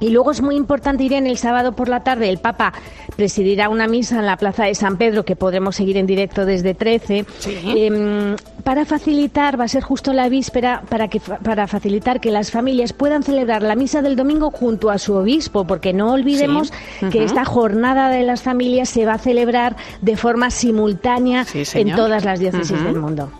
[0.00, 2.28] Y luego es muy importante ir en el sábado por la tarde.
[2.28, 2.72] El Papa
[3.16, 6.74] presidirá una misa en la Plaza de San Pedro que podremos seguir en directo desde
[6.74, 7.24] 13.
[7.64, 12.50] Em, para facilitar, va a ser justo la víspera, para, que, para facilitar que las
[12.50, 17.06] familias puedan celebrar la misa del domingo junto a su obispo, porque no olvidemos Sí.
[17.10, 22.24] que esta jornada de las familias se va a celebrar de forma simultánea en todas
[22.24, 23.30] las diócesis del mundo.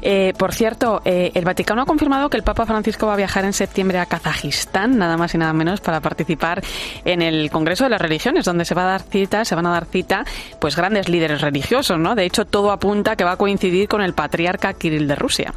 [0.00, 3.44] Eh, por cierto, eh, el Vaticano ha confirmado que el Papa Francisco va a viajar
[3.44, 6.62] en septiembre a Kazajistán, nada más y nada menos, para participar
[7.04, 9.70] en el Congreso de las Religiones, donde se va a dar cita, se van a
[9.70, 10.24] dar cita,
[10.60, 12.14] pues grandes líderes religiosos, ¿no?
[12.14, 15.52] De hecho, todo apunta que va a coincidir con el patriarca Kirill de Rusia.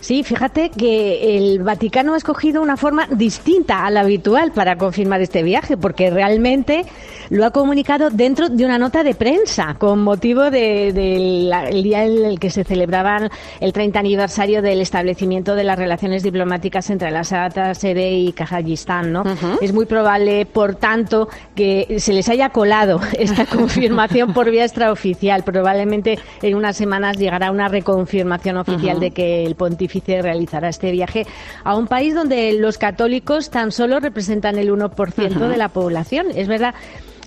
[0.00, 5.20] Sí, fíjate que el Vaticano ha escogido una forma distinta a la habitual para confirmar
[5.20, 6.84] este viaje, porque realmente
[7.30, 12.24] lo ha comunicado dentro de una nota de prensa con motivo del de, día en
[12.24, 17.24] el que se celebraba el 30 aniversario del establecimiento de las relaciones diplomáticas entre la
[17.24, 19.24] Santa Sede y Kazajistán, ¿no?
[19.60, 25.42] Es muy probable, por tanto, que se les haya colado esta confirmación por vía extraoficial.
[25.42, 31.26] Probablemente en unas semanas llegará una reconfirmación oficial de que el pontífice realizará este viaje
[31.64, 35.40] a un país donde los católicos tan solo representan el 1% Ujú.
[35.48, 36.28] de la población.
[36.34, 36.74] Es verdad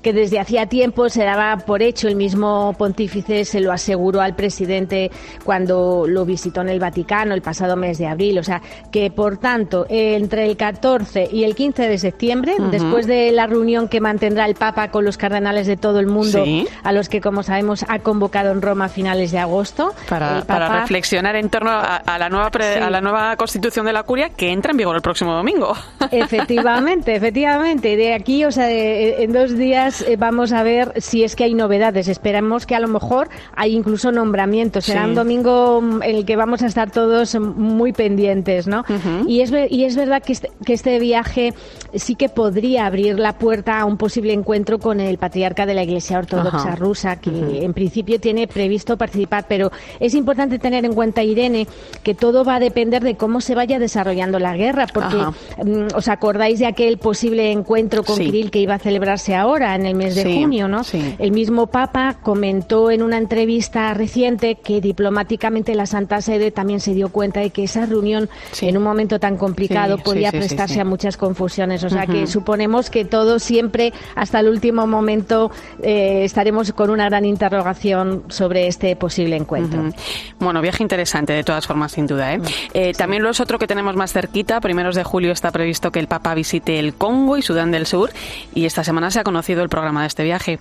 [0.01, 4.35] que desde hacía tiempo se daba por hecho, el mismo pontífice se lo aseguró al
[4.35, 5.11] presidente
[5.43, 8.39] cuando lo visitó en el Vaticano el pasado mes de abril.
[8.39, 8.61] O sea,
[8.91, 13.87] que por tanto, entre el 14 y el 15 de septiembre, después de la reunión
[13.87, 16.67] que mantendrá el Papa con los cardenales de todo el mundo, Sí.
[16.83, 20.41] a los que, como sabemos, ha convocado en Roma a finales de agosto, Para,
[20.81, 22.79] reflexionar en torno a, a la nueva pre- Sí.
[22.79, 25.73] a la nueva constitución de la curia que entra en vigor el próximo domingo.
[26.11, 27.95] Efectivamente, efectivamente.
[27.97, 31.43] De aquí, o sea, de- en dos días eh, vamos a ver si es que
[31.43, 32.07] hay novedades.
[32.07, 34.85] Esperamos que a lo mejor hay incluso nombramientos.
[34.85, 35.09] Será Sí.
[35.09, 38.83] un domingo mm, en el que vamos a estar todos muy pendientes, ¿no?
[39.27, 41.53] y, es, y es verdad que este, que este viaje
[41.93, 45.83] sí que podría abrir la puerta a un posible encuentro con el patriarca de la
[45.83, 46.75] Iglesia Ortodoxa Ajá.
[46.75, 49.45] rusa, que en principio tiene previsto participar.
[49.49, 51.67] Pero es importante tener en cuenta, Irene,
[52.03, 55.33] que todo va a depender de cómo se vaya desarrollando la guerra, porque Ajá.
[55.63, 58.25] mm, os acordáis de aquel posible encuentro con Sí.
[58.25, 60.83] Kirill que iba a celebrarse ahora, en el mes de Sí, junio, ¿no?
[60.83, 61.15] sí.
[61.19, 66.93] El mismo Papa comentó en una entrevista reciente que diplomáticamente la Santa Sede también se
[66.93, 68.29] dio cuenta de que esa reunión
[68.61, 71.83] en un momento tan complicado podía prestarse a muchas confusiones.
[71.83, 75.51] O sea que suponemos que todos siempre, hasta el último momento,
[75.83, 79.81] eh, estaremos con una gran interrogación sobre este posible encuentro.
[79.81, 79.93] Ujú.
[80.39, 82.33] Bueno, viaje interesante de todas formas, sin duda.
[82.33, 82.41] ¿eh?
[82.73, 84.61] Eh, También lo es otro que tenemos más cerquita.
[84.61, 88.11] Primeros de julio está previsto que el Papa visite el Congo y Sudán del Sur
[88.53, 90.59] y esta semana se ha conocido el programa de este viaje.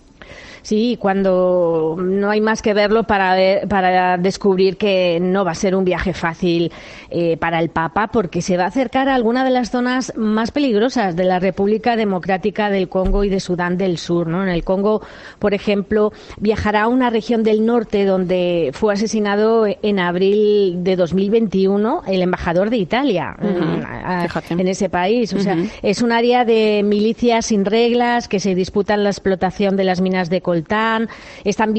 [0.62, 5.54] Sí, cuando no hay más que verlo para, ver- para descubrir que no va a
[5.54, 6.70] ser un viaje fácil
[7.10, 10.50] eh, para el Papa, porque se va a acercar a alguna de las zonas más
[10.50, 14.26] peligrosas de la República Democrática del Congo y de Sudán del Sur.
[14.26, 14.42] ¿no?
[14.42, 15.02] En el Congo,
[15.38, 22.02] por ejemplo, viajará a una región del norte donde fue asesinado en abril de 2021
[22.06, 24.54] el embajador de Italia en- a- fíjate.
[24.54, 25.32] en ese país.
[25.32, 29.84] O sea, es un área de milicias sin reglas que se disputan la explotación de
[29.84, 31.08] las minas de coltán.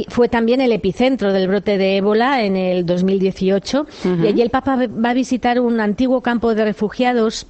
[0.07, 3.82] Fue también el epicentro del brote de ébola en el 2018.
[3.82, 4.24] Ujú.
[4.24, 7.47] Y allí el Papa va a visitar un antiguo campo de refugiados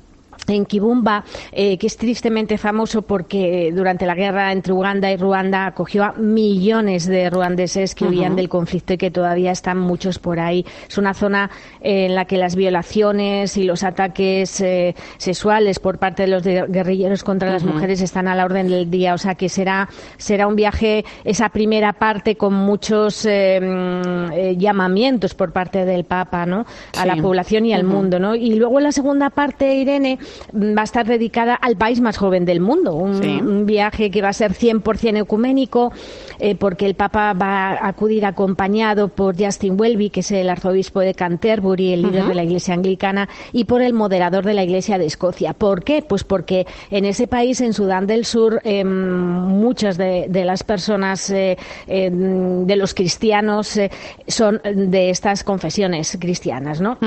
[0.47, 5.67] en Kibumba, eh, que es tristemente famoso porque durante la guerra entre Uganda y Ruanda
[5.67, 8.37] acogió a millones de ruandeses que huían Ujú.
[8.37, 10.65] del conflicto y que todavía están muchos por ahí.
[10.89, 15.99] Es una zona eh, en la que las violaciones y los ataques eh, sexuales por
[15.99, 19.13] parte de los de- guerrilleros contra las mujeres están a la orden del día.
[19.13, 25.33] O sea que será, será un viaje, esa primera parte con muchos eh, mm, llamamientos
[25.35, 26.65] por parte del Papa ¿no?
[26.97, 28.19] a la población y al mundo.
[28.19, 28.35] ¿no?
[28.35, 30.17] Y luego la segunda parte, Irene,
[30.53, 32.93] va a estar dedicada al país más joven del mundo.
[32.95, 33.39] Un, Sí.
[33.41, 35.91] un viaje que va a ser 100% ecuménico,
[36.39, 40.99] eh, porque el Papa va a acudir acompañado por Justin Welby, que es el arzobispo
[41.01, 42.29] de Canterbury, el líder Ujú.
[42.29, 45.53] de la Iglesia Anglicana, y por el moderador de la Iglesia de Escocia.
[45.53, 46.01] ¿Por qué?
[46.01, 51.29] Pues porque en ese país, en Sudán del Sur, eh, muchas de, de las personas,
[51.29, 51.57] eh,
[51.88, 53.91] de los cristianos, eh,
[54.27, 56.97] son de estas confesiones cristianas, ¿no?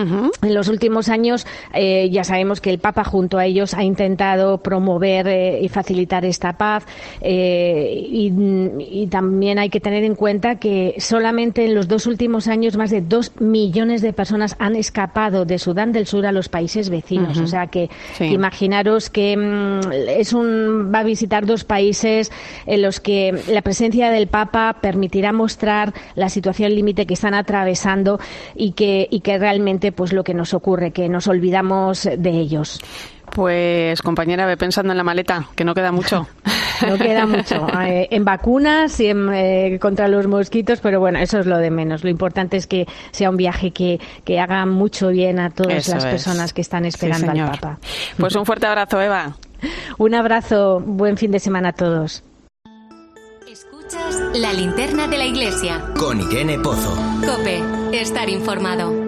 [0.42, 4.58] En los últimos años eh, ya sabemos que el Papa junto a ellos ha intentado
[4.58, 6.84] promover eh, y facilitar esta paz
[7.20, 8.32] eh, y,
[8.80, 12.90] y también hay que tener en cuenta que solamente en los dos últimos años más
[12.90, 17.38] de dos millones de personas han escapado de Sudán del Sur a los países vecinos.
[17.38, 17.88] O sea que,
[18.18, 18.24] Sí.
[18.24, 22.32] imaginaros que mm, es un va a visitar dos países
[22.66, 28.18] en los que la presencia del Papa permitirá mostrar la situación límite que están atravesando
[28.56, 32.80] y que y que realmente pues lo que nos ocurre que nos olvidamos de ellos.
[33.34, 36.26] Pues compañera, ve pensando en la maleta, que no queda mucho.
[36.88, 37.66] No queda mucho.
[37.86, 41.70] Eh, en vacunas y en, eh, contra los mosquitos, pero bueno, eso es lo de
[41.70, 42.02] menos.
[42.02, 45.94] Lo importante es que sea un viaje que, que haga mucho bien a todas Eso
[45.94, 46.10] las es.
[46.10, 47.50] personas que están Sí, esperando al.
[47.52, 47.78] Papa.
[48.18, 49.36] Pues un fuerte abrazo, Eva.
[49.98, 52.22] Un abrazo, buen fin de semana a todos.
[53.50, 55.80] Escuchas la linterna de la iglesia.
[55.96, 56.92] Con Irene Pozo.
[57.24, 57.62] Cope,
[57.92, 59.03] estar informado.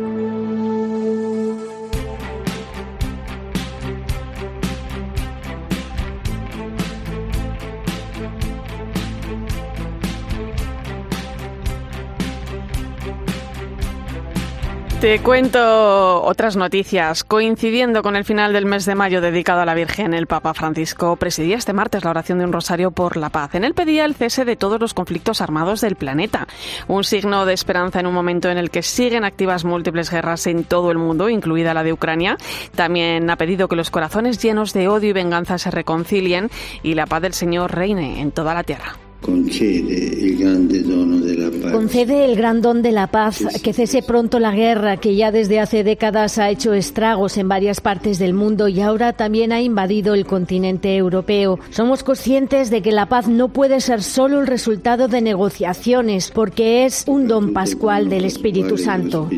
[15.00, 17.22] Te cuento otras noticias.
[17.22, 21.16] Coincidiendo con el final del mes de mayo dedicado a la Virgen, el Papa Francisco
[21.16, 23.54] presidía este martes la oración de un rosario por la paz.
[23.54, 26.48] En él pedía el cese de todos los conflictos armados del planeta.
[26.88, 30.64] Un signo de esperanza en un momento en el que siguen activas múltiples guerras en
[30.64, 32.38] todo el mundo, incluida la de Ucrania.
[32.74, 36.48] También ha pedido que los corazones llenos de odio y venganza se reconcilien
[36.82, 38.96] y la paz del Señor reine en toda la tierra.
[39.20, 41.72] Concede grande dono della pace.
[41.72, 45.60] Concede el gran don de la paz, que cese pronto la guerra que ya desde
[45.60, 50.14] hace décadas ha hecho estragos en varias partes del mundo y ahora también ha invadido
[50.14, 51.58] el continente europeo.
[51.70, 56.84] Somos conscientes de que la paz no puede ser solo el resultado de negociaciones, porque
[56.84, 59.28] es un don pascual del Espíritu Santo.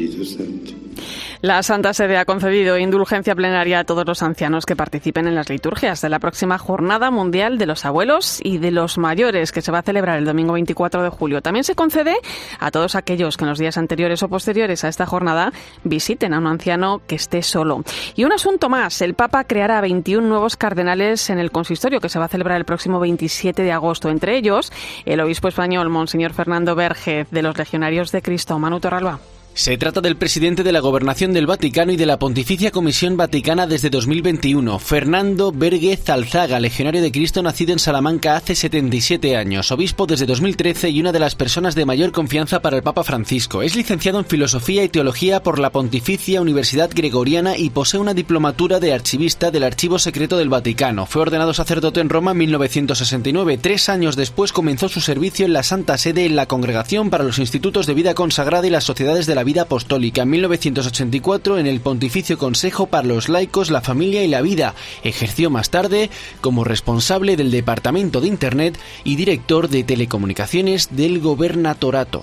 [1.41, 5.49] La Santa Sede ha concedido indulgencia plenaria a todos los ancianos que participen en las
[5.49, 9.71] liturgias de la próxima Jornada Mundial de los Abuelos y de los Mayores, que se
[9.71, 11.41] va a celebrar el domingo 24 de julio.
[11.41, 12.17] También se concede
[12.59, 15.53] a todos aquellos que en los días anteriores o posteriores a esta jornada
[15.85, 17.85] visiten a un anciano que esté solo.
[18.17, 22.19] Y un asunto más, el Papa creará 21 nuevos cardenales en el consistorio que se
[22.19, 24.11] va a celebrar el próximo 27 de agosto.
[24.11, 24.73] Entre ellos,
[25.05, 28.59] el obispo español, Monseñor Fernando Vergez, de los Legionarios de Cristo.
[28.59, 29.19] Manu Torralba.
[29.59, 33.67] Se trata del presidente de la Gobernación del Vaticano y de la Pontificia Comisión Vaticana
[33.67, 40.07] desde 2021, Fernando Verguez Alzaga, legionario de Cristo nacido en Salamanca hace 77 años, obispo
[40.07, 43.61] desde 2013 y una de las personas de mayor confianza para el Papa Francisco.
[43.61, 48.79] Es licenciado en Filosofía y Teología por la Pontificia Universidad Gregoriana y posee una diplomatura
[48.79, 51.05] de archivista del Archivo Secreto del Vaticano.
[51.05, 53.59] Fue ordenado sacerdote en Roma en 1969.
[53.61, 57.41] Tres años después comenzó su servicio en la Santa Sede en la Congregación para los
[57.41, 61.81] Institutos de Vida Consagrada y las Sociedades de la Vida Apostólica en 1984 en el
[61.81, 64.75] Pontificio Consejo para los Laicos, la Familia y la Vida.
[65.03, 66.11] Ejerció más tarde
[66.43, 72.21] como responsable del Departamento de Internet y director de Telecomunicaciones del Gobernatorato.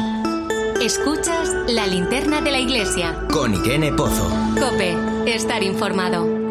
[0.80, 3.26] Escuchas la linterna de la iglesia.
[3.32, 4.30] Con Irene Pozo.
[4.60, 4.96] Cope,
[5.26, 6.45] estar informado.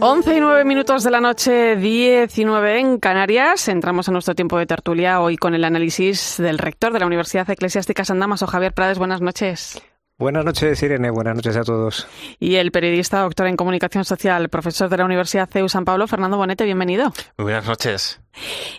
[0.00, 3.66] 11 y 9 minutos de la noche, 19 en Canarias.
[3.66, 7.50] Entramos en nuestro tiempo de tertulia hoy con el análisis del rector de la Universidad
[7.50, 8.98] Eclesiástica San Damaso, Javier Prades.
[8.98, 9.82] Buenas noches.
[10.20, 11.10] Buenas noches, Irene.
[11.10, 12.08] Buenas noches a todos.
[12.40, 16.36] Y el periodista, doctor en comunicación social, profesor de la Universidad CEU San Pablo, Fernando
[16.36, 17.12] Bonete, bienvenido.
[17.36, 18.20] Muy buenas noches.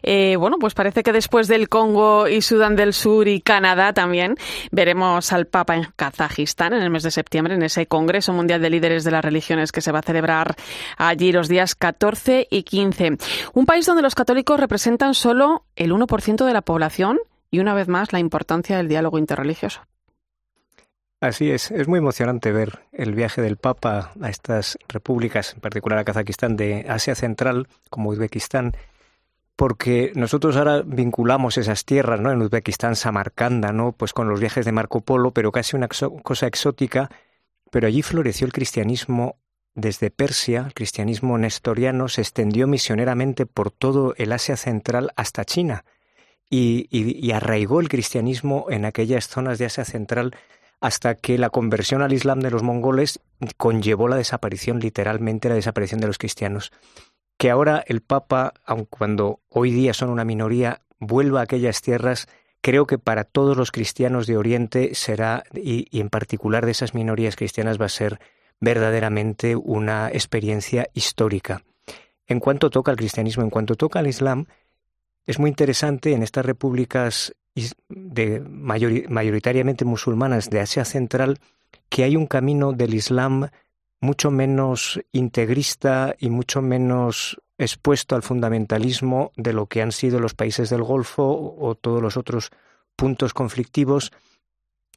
[0.04, 4.36] Eh, bueno, pues parece que después del Congo y Sudán del Sur y Canadá también
[4.72, 8.72] veremos al Papa en Kazajistán en el mes de septiembre, en ese Congreso Mundial de
[8.72, 10.58] Líderes de las Religiones que se va a celebrar
[10.98, 13.18] allí los días 14 y 15.
[13.54, 17.18] Un país donde los católicos representan solo el 1% de la población
[17.50, 19.89] y una vez más la importancia del diálogo interreligioso.
[21.22, 26.00] Así es, es muy emocionante ver el viaje del Papa a estas repúblicas, en particular
[26.00, 28.74] a Kazajistán de Asia Central, como Uzbekistán,
[29.58, 32.32] porque nosotros ahora vinculamos esas tierras, ¿no?
[32.32, 33.92] En Uzbekistán, Samarcanda, ¿no?
[33.92, 37.10] Pues con los viajes de Marco Polo, pero casi una cosa exótica,
[37.70, 39.36] pero allí floreció el cristianismo
[39.76, 45.84] desde Persia, el cristianismo nestoriano se extendió misioneramente por todo el Asia Central hasta China
[46.50, 50.34] y, y arraigó el cristianismo en aquellas zonas de Asia Central
[50.82, 53.20] hasta que la conversión al Islam de los mongoles
[53.58, 56.72] conllevó la desaparición, literalmente la desaparición de los cristianos.
[57.38, 62.28] Que ahora el Papa, aun cuando hoy día son una minoría, vuelva a aquellas tierras,
[62.62, 66.94] creo que para todos los cristianos de Oriente será, y, y en particular de esas
[66.94, 68.20] minorías cristianas, va a ser
[68.60, 71.64] verdaderamente una experiencia histórica.
[72.28, 74.46] En cuanto toca al cristianismo, en cuanto toca al Islam,
[75.26, 77.34] es muy interesante en estas repúblicas
[77.90, 81.40] de mayoritariamente musulmanas de Asia Central
[81.90, 83.50] que hay un camino del Islam
[84.02, 90.34] mucho menos integrista y mucho menos expuesto al fundamentalismo de lo que han sido los
[90.34, 92.52] países del Golfo o todos los otros
[92.96, 94.12] puntos conflictivos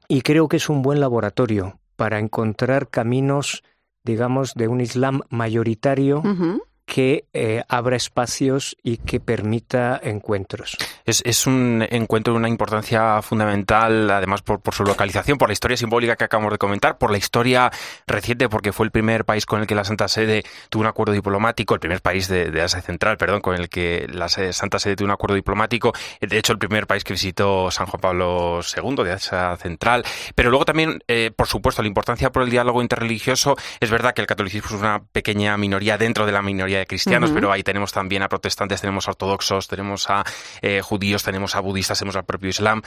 [0.07, 3.65] y creo que es un buen laboratorio para encontrar caminos
[4.05, 6.23] digamos de un Islam mayoritario
[6.93, 10.77] que eh, abra espacios y que permita encuentros.
[11.07, 15.79] Es, es, un encuentro de una importancia fundamental, además por, su localización, por la historia
[15.79, 17.71] simbólica que acabamos de comentar, por la historia
[18.07, 21.15] reciente, porque fue el primer país con el que la Santa Sede tuvo un acuerdo
[21.15, 24.95] diplomático, el primer país de, de Asia Central, perdón, con el que la Santa Sede
[24.95, 29.03] tuvo un acuerdo diplomático, de hecho el primer país que visitó San Juan Pablo II
[29.03, 33.57] de Asia Central, pero luego también, eh, por supuesto, la importancia por el diálogo interreligioso,
[33.81, 37.33] es verdad que el catolicismo es una pequeña minoría dentro de la minoría cristianos, uh
[37.33, 37.37] -huh.
[37.37, 40.25] pero ahí tenemos también a protestantes, tenemos a ortodoxos, tenemos a
[40.61, 42.83] eh, judíos, tenemos a budistas, tenemos al propio Islam.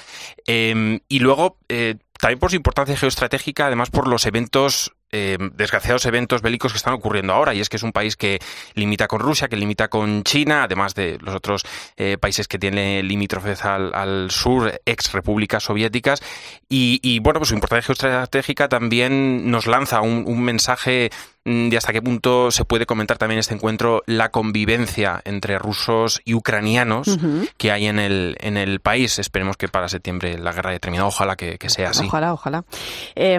[0.47, 6.05] Eh, y luego, eh, también por su importancia geoestratégica, además por los eventos eh, desgraciados
[6.05, 8.39] eventos bélicos que están ocurriendo ahora y es que es un país que
[8.73, 11.63] limita con Rusia, que limita con China, además de los otros
[11.95, 16.21] eh, países que tiene limítrofes al, al, sur, ex repúblicas soviéticas
[16.67, 21.11] y, y, bueno, pues su importancia geoestratégica también nos lanza un, un mensaje
[21.45, 26.33] de hasta qué punto se puede comentar también este encuentro la convivencia entre rusos y
[26.33, 27.49] ucranianos uh -huh.
[27.57, 29.19] que hay en el, en el país.
[29.19, 31.07] Esperemos que para septiembre la guerra haya terminado.
[31.07, 32.05] Ojalá que, que sea así.
[32.05, 32.65] Ojalá, ojalá.
[33.15, 33.37] Eh,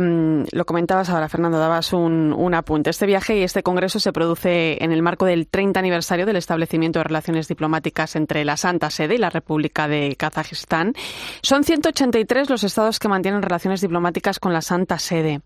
[0.53, 2.91] lo comentabas ahora, Fernando, dabas un, un, apunte.
[2.91, 7.01] Este viaje y este congreso se produce en el marco del 30 aniversario del establecimiento
[7.01, 10.95] de relaciones diplomáticas entre la Santa Sede y la República de Kazajistán.
[11.43, 15.41] Son 183 los estados que mantienen relaciones diplomáticas con la Santa Sede.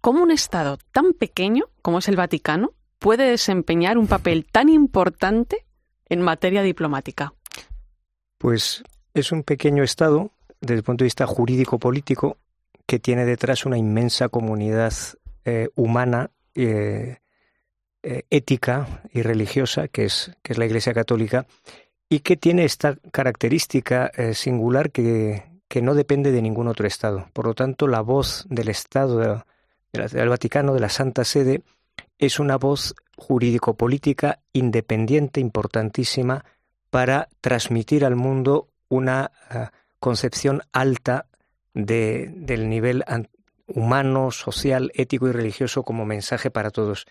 [0.00, 5.66] ¿Cómo un estado tan pequeño como es el Vaticano puede desempeñar un papel tan importante
[6.08, 7.34] en materia diplomática?
[8.38, 8.82] Pues
[9.12, 10.30] es un pequeño estado
[10.62, 12.38] desde el punto de vista jurídico-político
[12.86, 14.94] que tiene detrás una inmensa comunidad
[15.44, 17.18] eh, humana, eh,
[18.02, 21.46] eh, ética y religiosa, que es, que es la Iglesia Católica,
[22.08, 27.28] y que tiene esta característica singular que, que no depende de ningún otro Estado.
[27.34, 29.44] Por lo tanto, la voz del Estado
[29.94, 31.62] del Vaticano, de la Santa Sede,
[32.18, 36.44] es una voz jurídico-política independiente, importantísima,
[36.90, 41.26] para transmitir al mundo una ah, concepción alta
[41.74, 43.04] de, del nivel
[43.66, 47.06] humano, social, ético y religioso como mensaje para todos.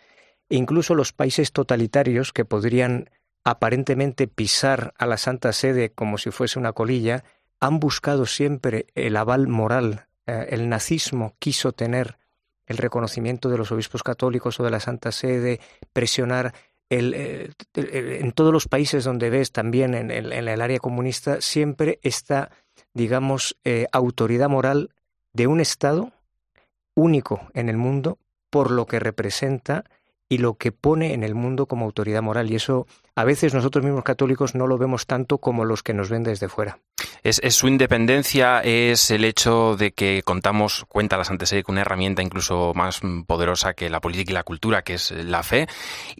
[0.49, 3.09] E incluso los países totalitarios que podrían
[3.43, 7.23] aparentemente pisar a la Santa Sede como si fuese una colilla,
[7.59, 10.07] han buscado siempre el aval moral.
[10.27, 12.17] Eh, el nazismo quiso tener
[12.73, 15.59] el reconocimiento de los obispos católicos o de la Santa Sede,
[15.93, 16.53] presionar
[16.89, 22.51] el, eh, en todos los países donde ves también en, el área comunista, siempre esta,
[22.93, 24.89] digamos, eh, autoridad moral
[25.33, 26.11] de un Estado
[26.95, 28.17] único en el mundo
[28.49, 29.85] por lo que representa
[30.33, 32.51] y lo que pone en el mundo como autoridad moral.
[32.51, 36.09] Y eso a veces nosotros mismos católicos no lo vemos tanto como los que nos
[36.09, 36.79] ven desde fuera.
[37.21, 42.21] Es, su independencia, es el hecho de que contamos, cuenta la Santa con una herramienta
[42.21, 45.67] incluso más poderosa que la política y la cultura, que es la fe.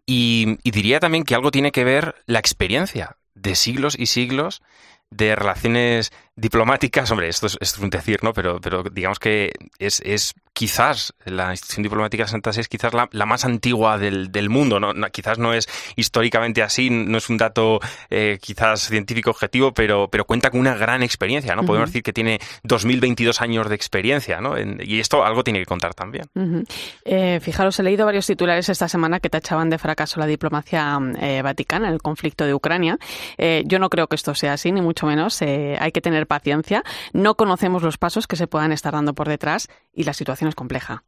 [0.05, 4.61] y diría también que algo tiene que ver la experiencia de siglos y siglos
[5.15, 8.33] de relaciones diplomáticas, hombre, esto es, un decir, ¿no?
[8.33, 13.25] Pero, pero digamos que es, es quizás la institución diplomática de Santa es quizás la,
[13.25, 14.93] más antigua del, del mundo, ¿no?
[15.11, 20.25] Quizás no es históricamente así, no es un dato eh, quizás científico objetivo, pero, pero
[20.25, 21.65] cuenta con una gran experiencia, ¿no?
[21.65, 24.55] Podemos decir que tiene 2022 años de experiencia, ¿no?
[24.57, 26.25] y esto algo tiene que contar también.
[27.05, 31.41] Eh, fijaros, he leído varios titulares esta semana que tachaban de fracaso la diplomacia eh,
[31.41, 32.97] vaticana en el conflicto de Ucrania.
[33.65, 35.41] yo no creo que esto sea así, ni mucho menos.
[35.41, 36.83] hay que tener paciencia,
[37.13, 40.55] no conocemos los pasos que se puedan estar dando por detrás y la situación es
[40.55, 41.03] compleja.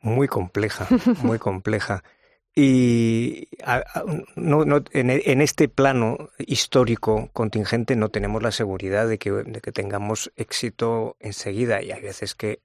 [0.00, 0.86] Muy compleja,
[1.22, 2.02] muy compleja.
[2.58, 3.48] Y
[4.34, 10.32] no, en, este plano histórico contingente no tenemos la seguridad de que, de que tengamos
[10.36, 12.62] éxito enseguida y hay veces que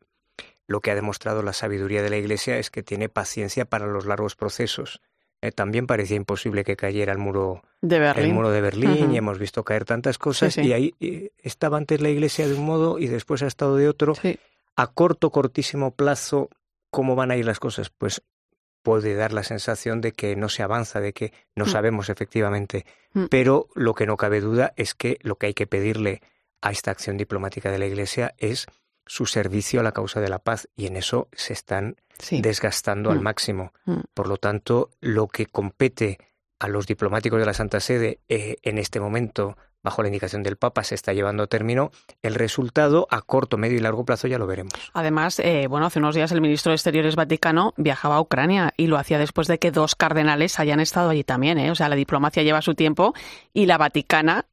[0.66, 4.06] lo que ha demostrado la sabiduría de la Iglesia es que tiene paciencia para los
[4.06, 5.02] largos procesos.
[5.42, 9.18] Eh, también parecía imposible que cayera el muro de Berlín, el muro de Berlín y
[9.18, 10.94] hemos visto caer tantas cosas y ahí
[11.40, 14.14] estaba antes la Iglesia de un modo y después ha estado de otro.
[14.76, 16.50] A corto, cortísimo plazo,
[16.92, 17.90] ¿cómo van a ir las cosas?
[17.90, 18.22] Pues
[18.84, 21.70] puede dar la sensación de que no se avanza, de que no mm.
[21.70, 22.86] sabemos efectivamente.
[23.14, 23.26] Mm.
[23.30, 26.22] Pero lo que no cabe duda es que lo que hay que pedirle
[26.62, 28.68] a esta acción diplomática de la Iglesia es
[29.06, 31.96] su servicio a la causa de la paz y en eso se están
[32.30, 33.24] desgastando al mm.
[33.24, 33.74] máximo.
[33.86, 34.02] Mm.
[34.14, 36.20] Por lo tanto, lo que compete
[36.62, 40.58] a los diplomáticos de la Santa Sede eh, en este momento, bajo la indicación del
[40.58, 41.90] Papa, se está llevando a término.
[42.22, 44.74] El resultado a corto, medio y largo plazo ya lo veremos.
[44.94, 48.86] Además, eh, bueno, hace unos días el ministro de Exteriores Vaticano viajaba a Ucrania y
[48.86, 51.58] lo hacía después de que dos cardenales hayan estado allí también.
[51.58, 51.72] ¿eh?
[51.72, 53.16] O sea, la diplomacia lleva su tiempo
[53.54, 54.46] y la Vaticana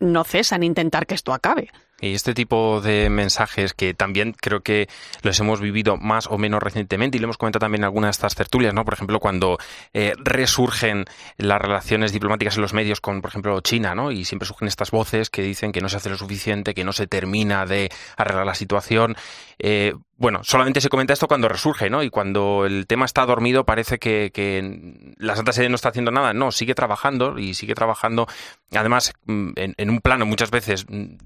[0.00, 1.70] no cesa en intentar que esto acabe.
[2.02, 4.88] Y este tipo de mensajes que también creo que
[5.22, 8.10] los hemos vivido más o menos recientemente y lo hemos comentado también en algunas de
[8.10, 8.84] estas tertulias, ¿no?
[8.84, 9.56] Por ejemplo, cuando
[9.94, 11.04] eh, resurgen
[11.36, 14.10] las relaciones diplomáticas en los medios con, por ejemplo, China, ¿no?
[14.10, 16.92] Y siempre surgen estas voces que dicen que no se hace lo suficiente, que no
[16.92, 19.16] se termina de arreglar la situación.
[19.60, 22.04] Eh, bueno, solamente se comenta esto cuando resurge, ¿no?
[22.04, 26.12] Y cuando el tema está dormido parece que, que, la Santa Sede no está haciendo
[26.12, 26.32] nada.
[26.32, 28.28] No, sigue trabajando y sigue trabajando,
[28.72, 31.16] además, mm, en, un plano muchas veces mm,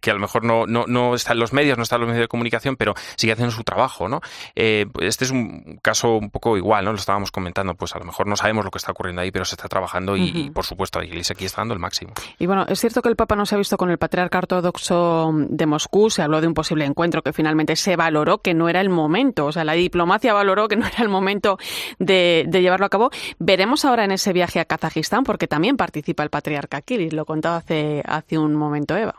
[0.00, 2.08] que a lo mejor no, no, no, está en los medios, no está en los
[2.08, 4.22] medios de comunicación, pero sigue haciendo su trabajo, ¿no?
[4.56, 6.92] Eh, este es un caso un poco igual, ¿no?
[6.92, 9.44] Lo estábamos comentando, pues a lo mejor no sabemos lo que está ocurriendo ahí, pero
[9.44, 12.14] se está trabajando y, por supuesto, la Iglesia aquí está dando el máximo.
[12.38, 15.30] Y bueno, es cierto que el Papa no se ha visto con el patriarca ortodoxo
[15.34, 18.80] de Moscú, se habló de un posible encuentro que finalmente se valoró que no era
[18.80, 21.58] el momento, o sea, la diplomacia valoró que no era el momento
[21.98, 23.10] de, llevarlo a cabo.
[23.38, 27.56] Veremos ahora en ese viaje a Kazajistán, porque también participa el patriarca Kirill, lo contaba
[27.56, 29.14] hace, un momento Eva.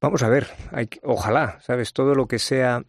[0.00, 0.48] Vamos a ver,
[1.02, 1.92] ojalá, ¿sabes?
[1.92, 2.82] Todo lo que sea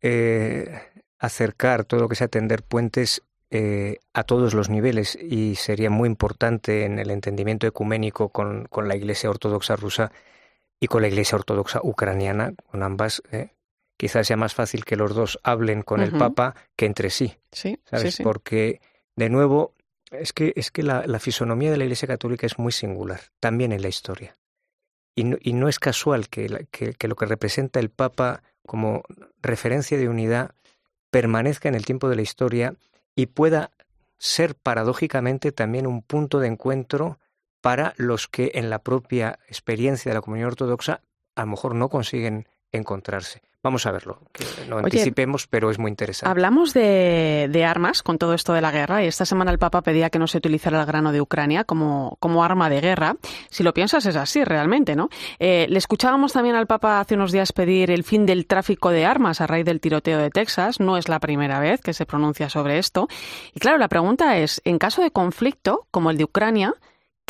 [0.00, 0.80] eh,
[1.18, 6.08] acercar, todo lo que sea tender puentes eh, a todos los niveles y sería muy
[6.08, 10.10] importante en el entendimiento ecuménico con la Iglesia Ortodoxa rusa
[10.82, 13.50] y con la Iglesia Ortodoxa ucraniana, con ambas, eh,
[13.96, 17.36] quizás sea más fácil que los dos hablen con el Papa que entre sí.
[17.52, 18.18] Sí, ¿sabes?
[18.20, 18.80] Porque,
[19.14, 19.74] de nuevo,
[20.10, 23.80] es que, es que la, fisonomía de la Iglesia Católica es muy singular, también en
[23.80, 24.36] la historia.
[25.14, 29.04] Y no, y no es casual que, que, que lo que representa el Papa como
[29.40, 30.50] referencia de unidad
[31.12, 32.74] permanezca en el tiempo de la historia
[33.14, 33.70] y pueda
[34.18, 37.20] ser paradójicamente también un punto de encuentro
[37.62, 41.00] para los que en la propia experiencia de la comunidad ortodoxa
[41.34, 43.40] a lo mejor no consiguen encontrarse.
[43.64, 46.28] Vamos a verlo, que no anticipemos, pero es muy interesante.
[46.28, 49.82] Hablamos de, de, armas con todo esto de la guerra y esta semana el Papa
[49.82, 53.14] pedía que no se utilizara el grano de Ucrania como, como arma de guerra.
[53.50, 55.10] Si lo piensas es así realmente, ¿no?
[55.38, 59.06] Eh, le escuchábamos también al Papa hace unos días pedir el fin del tráfico de
[59.06, 60.80] armas a raíz del tiroteo de Texas.
[60.80, 63.06] No es la primera vez que se pronuncia sobre esto.
[63.54, 66.74] Y claro, la pregunta es, en caso de conflicto como el de Ucrania,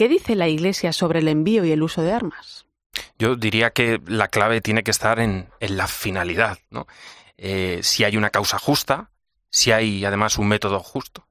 [0.03, 2.67] ¿qué dice la Iglesia sobre el envío y el uso de armas?
[3.21, 6.89] Yo diría que la clave tiene que estar en, la finalidad, ¿no?
[7.39, 9.13] Eh, si hay una causa justa,
[9.49, 11.29] si hay además un método justo.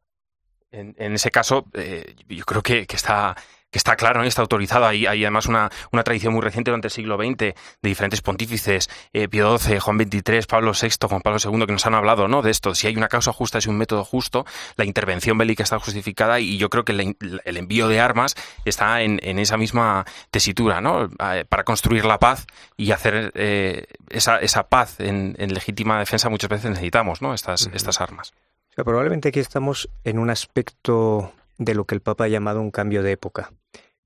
[0.71, 3.35] En, ese caso, eh, yo creo que está
[3.71, 4.27] que está claro, ¿no?
[4.27, 4.85] está autorizado.
[4.85, 8.89] Hay, hay además una, una, tradición muy reciente durante el siglo XX de diferentes pontífices,
[9.13, 12.41] eh, Pío XII, Juan XXIII, Pablo VI, Juan Pablo II, que nos han hablado ¿no?
[12.41, 12.75] de esto.
[12.75, 14.45] Si hay una causa justa, es un método justo,
[14.75, 17.15] la intervención bélica está justificada y yo creo que el,
[17.45, 21.09] el envío de armas está en, en, esa misma tesitura, ¿no?
[21.49, 22.45] Para construir la paz
[22.77, 27.33] y hacer eh, esa, esa paz en, en, legítima defensa muchas veces necesitamos ¿no?
[27.33, 27.75] estas, uh -huh.
[27.75, 28.33] estas armas.
[28.71, 32.61] O sea, probablemente aquí estamos en un aspecto de lo que el Papa ha llamado
[32.61, 33.51] un cambio de época.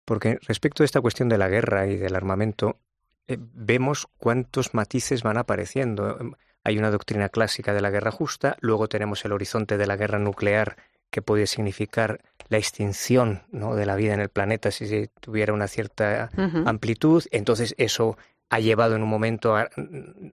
[0.05, 2.79] Porque respecto a esta cuestión de la guerra y del armamento,
[3.27, 6.17] eh, vemos cuántos matices van apareciendo.
[6.63, 10.19] Hay una doctrina clásica de la guerra justa, luego tenemos el horizonte de la guerra
[10.19, 10.77] nuclear,
[11.09, 13.75] que puede significar la extinción ¿no?
[13.75, 16.69] de la vida en el planeta si tuviera una cierta uh -huh.
[16.69, 17.23] amplitud.
[17.31, 18.17] Entonces eso
[18.49, 19.69] ha llevado en un momento a,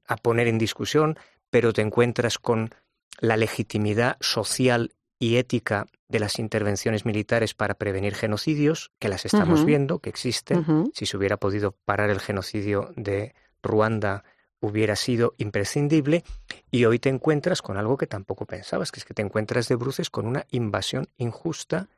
[0.06, 1.18] a poner en discusión,
[1.50, 2.74] pero te encuentras con
[3.20, 4.92] la legitimidad social
[5.22, 9.66] y ética de las intervenciones militares para prevenir genocidios, que las estamos uh -huh.
[9.66, 10.58] viendo, que existen.
[10.58, 10.90] Uh -huh.
[10.94, 14.24] Si se hubiera podido parar el genocidio de Ruanda,
[14.58, 16.24] hubiera sido imprescindible.
[16.72, 19.76] Y hoy te encuentras con algo que tampoco pensabas, que es que te encuentras de
[19.76, 21.88] bruces con una invasión injusta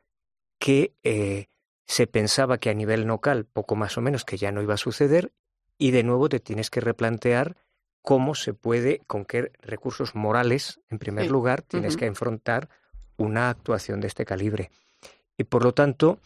[0.59, 1.47] que eh,
[1.87, 4.77] se pensaba que a nivel local, poco más o menos, que ya no iba a
[4.77, 5.31] suceder,
[5.79, 7.57] y de nuevo te tienes que replantear
[8.03, 11.31] cómo se puede, con qué recursos morales, en primer sí.
[11.31, 11.99] lugar, tienes uh -huh.
[12.01, 12.69] que enfrentar
[13.17, 14.71] una actuación de este calibre.
[15.37, 16.19] Y por lo tanto,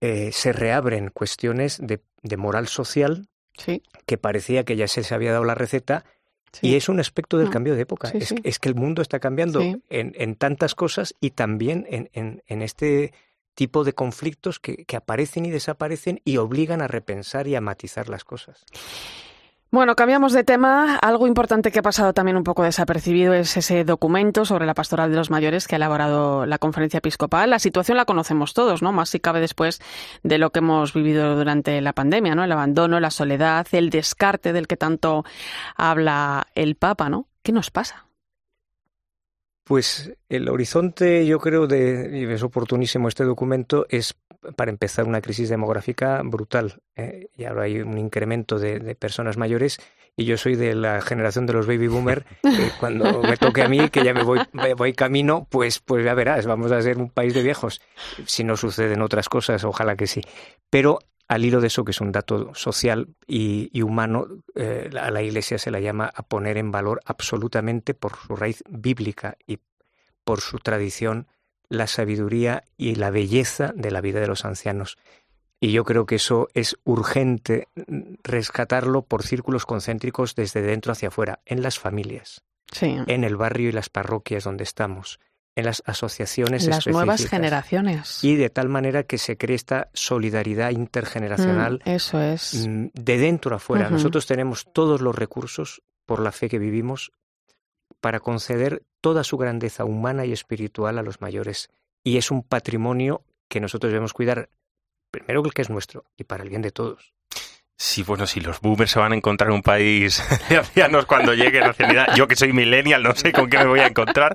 [0.00, 3.82] eh, se reabren cuestiones de, de moral social sí.
[4.06, 6.04] que parecía que ya se, había dado la receta.
[6.52, 6.68] Sí.
[6.68, 7.52] Y es un aspecto del no.
[7.52, 8.08] cambio de época.
[8.08, 12.10] Sí, es, es, que el mundo está cambiando en, en, tantas cosas y también en,
[12.44, 13.12] en este
[13.54, 18.08] tipo de conflictos que, que aparecen y desaparecen y obligan a repensar y a matizar
[18.08, 18.64] las cosas.
[19.72, 20.96] Bueno, cambiamos de tema.
[20.96, 25.12] Algo importante que ha pasado también un poco desapercibido es ese documento sobre la pastoral
[25.12, 27.50] de los mayores que ha elaborado la conferencia episcopal.
[27.50, 28.90] La situación la conocemos todos, ¿no?
[28.90, 29.80] Más si cabe después
[30.24, 32.42] de lo que hemos vivido durante la pandemia, ¿no?
[32.42, 35.24] El abandono, la soledad, el descarte del que tanto
[35.76, 37.28] habla el Papa, ¿no?
[37.44, 38.06] ¿Qué nos pasa?
[39.62, 44.16] Pues el horizonte, yo creo, de, y es oportunísimo este documento, es
[44.56, 46.80] para empezar una crisis demográfica brutal.
[46.96, 47.28] ¿eh?
[47.36, 49.78] Y ahora hay un incremento de, de, personas mayores
[50.16, 52.24] y yo soy de la generación de los baby boomer.
[52.42, 56.04] Que cuando me toque a mí, que ya me voy, me voy camino, pues, pues
[56.04, 57.80] ya verás, vamos a ser un país de viejos.
[58.26, 60.22] Si no suceden otras cosas, ojalá que sí.
[60.68, 64.26] Pero al hilo de eso, que es un dato social y, y humano,
[64.56, 68.64] eh, a la Iglesia se la llama a poner en valor absolutamente por su raíz
[68.68, 69.58] bíblica y
[70.24, 71.28] por su tradición
[71.70, 74.98] la sabiduría y la belleza de la vida de los ancianos.
[75.60, 77.68] Y yo creo que eso es urgente
[78.22, 82.42] rescatarlo por círculos concéntricos desde dentro hacia afuera, en las familias,
[82.72, 82.96] sí.
[83.06, 85.20] en el barrio y las parroquias donde estamos,
[85.54, 90.70] en las asociaciones las nuevas generaciones y de tal manera que se cree esta solidaridad
[90.70, 93.86] intergeneracional mm, eso es de dentro a afuera.
[93.86, 93.92] Uh -huh.
[93.92, 97.12] Nosotros tenemos todos los recursos por la fe que vivimos
[98.00, 101.70] para conceder toda su grandeza humana y espiritual a los mayores.
[102.02, 104.50] Y es un patrimonio que nosotros debemos cuidar,
[105.10, 107.14] primero el que es nuestro y para el bien de todos.
[107.82, 111.62] Sí, bueno, si los boomers se van a encontrar un país de ancianos cuando lleguen
[111.62, 114.34] a ancianidad, yo que soy millennial, no sé con qué me voy a encontrar.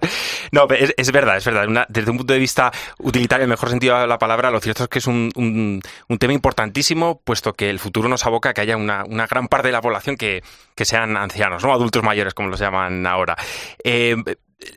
[0.52, 1.86] No, es, es verdad, es verdad.
[1.88, 4.86] Desde un punto de vista utilitario, en el mejor sentido de la palabra, lo cierto
[4.86, 8.62] es que es un, un, tema importantísimo, puesto que el futuro nos aboca a que
[8.62, 10.42] haya una, una gran parte de la población que,
[10.74, 11.72] que sean ancianos, ¿no?
[11.72, 13.36] Adultos mayores, como los llaman ahora.
[13.84, 14.16] Eh,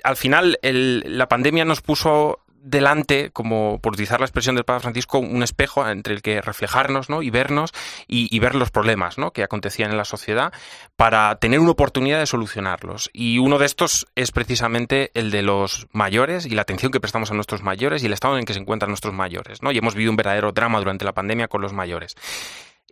[0.04, 5.18] al final, la pandemia nos puso delante, como por utilizar la expresión del Papa Francisco,
[5.18, 7.22] un espejo entre el que reflejarnos ¿no?
[7.22, 7.72] y vernos
[8.06, 9.32] y, ver los problemas ¿no?
[9.32, 10.52] que acontecían en la sociedad
[10.96, 13.10] para tener una oportunidad de solucionarlos.
[13.12, 17.30] Y uno de estos es precisamente el de los mayores y la atención que prestamos
[17.30, 19.62] a nuestros mayores y el estado en el que se encuentran nuestros mayores.
[19.62, 19.72] ¿no?
[19.72, 22.14] Y hemos vivido un verdadero drama durante la pandemia con los mayores.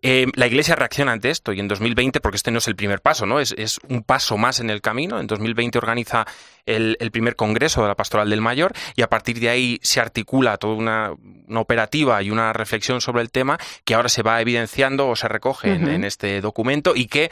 [0.07, 3.01] Eh, la Iglesia reacciona ante esto y en 2020, porque este no es el primer
[3.01, 3.41] paso, ¿no?
[3.41, 5.19] Es, es un paso más en el camino.
[5.19, 6.25] En 2020 organiza
[6.65, 10.01] el, el, primer congreso de la Pastoral del Mayor y a partir de ahí se
[10.01, 11.13] articula toda una,
[11.49, 15.27] una operativa y una reflexión sobre el tema que ahora se va evidenciando o se
[15.27, 15.77] recoge uh -huh.
[15.77, 17.31] en, en este documento y que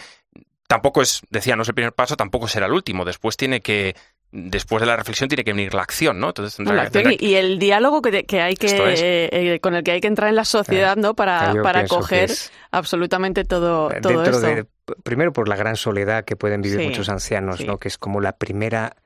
[0.67, 3.05] tampoco es, decía, no es el primer paso, tampoco será el último.
[3.05, 3.95] Después tiene que
[4.35, 6.29] después de la reflexión tiene que venir la acción, ¿no?
[6.29, 7.25] Entonces tendrá, la acción tendrá...
[7.27, 8.75] y el diálogo que, que hay que es.
[8.77, 11.15] eh, con el que hay que entrar en la sociedad, ¿no?
[11.15, 12.31] Para, para coger
[12.73, 14.41] absolutamente todo, todo esto.
[14.41, 14.67] De,
[15.05, 17.65] primero por la gran soledad que pueden vivir sí, muchos ancianos, sí.
[17.65, 17.79] ¿no?
[17.79, 18.97] Que es como la primera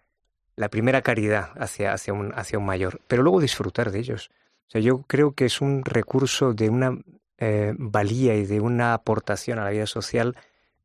[0.56, 4.30] la primera caridad hacia, hacia, un, hacia un mayor, pero luego disfrutar de ellos.
[4.66, 6.98] O sea, yo creo que es un recurso de una
[7.38, 10.36] eh, valía y de una aportación a la vida social.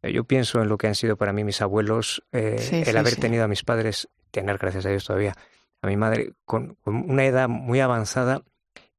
[0.04, 3.16] Yo pienso en lo que han sido para mí mis abuelos, eh, sí, el haber
[3.16, 5.36] tenido a mis padres tener, gracias a Dios todavía,
[5.82, 8.44] a mi madre con, con, una edad muy avanzada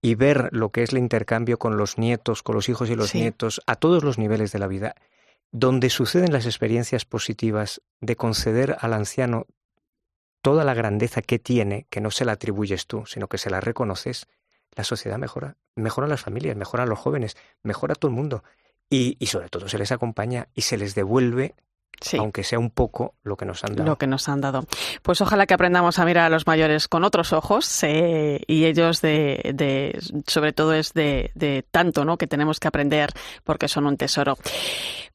[0.01, 3.11] y ver lo que es el intercambio con los nietos, con los hijos y los
[3.11, 3.21] sí.
[3.21, 4.95] nietos, a todos los niveles de la vida,
[5.51, 9.47] donde suceden las experiencias positivas de conceder al anciano
[10.43, 13.61] toda la grandeza que tiene, que no se la atribuyes tú, sino que se la
[13.61, 14.27] reconoces,
[14.73, 18.45] la sociedad mejora, mejora las familias, mejora a los jóvenes, mejora todo el mundo.
[18.91, 21.55] Y, y sobre todo se les acompaña y se les devuelve
[22.01, 22.17] Sí.
[22.17, 23.89] aunque sea un poco lo que nos han dado.
[23.89, 24.65] Lo que nos han dado.
[25.03, 29.01] Pues ojalá que aprendamos a mirar a los mayores con otros ojos eh, y ellos
[29.01, 32.17] de, de, sobre todo es de, de, tanto, ¿no?
[32.17, 33.11] Que tenemos que aprender
[33.45, 34.37] porque son un tesoro.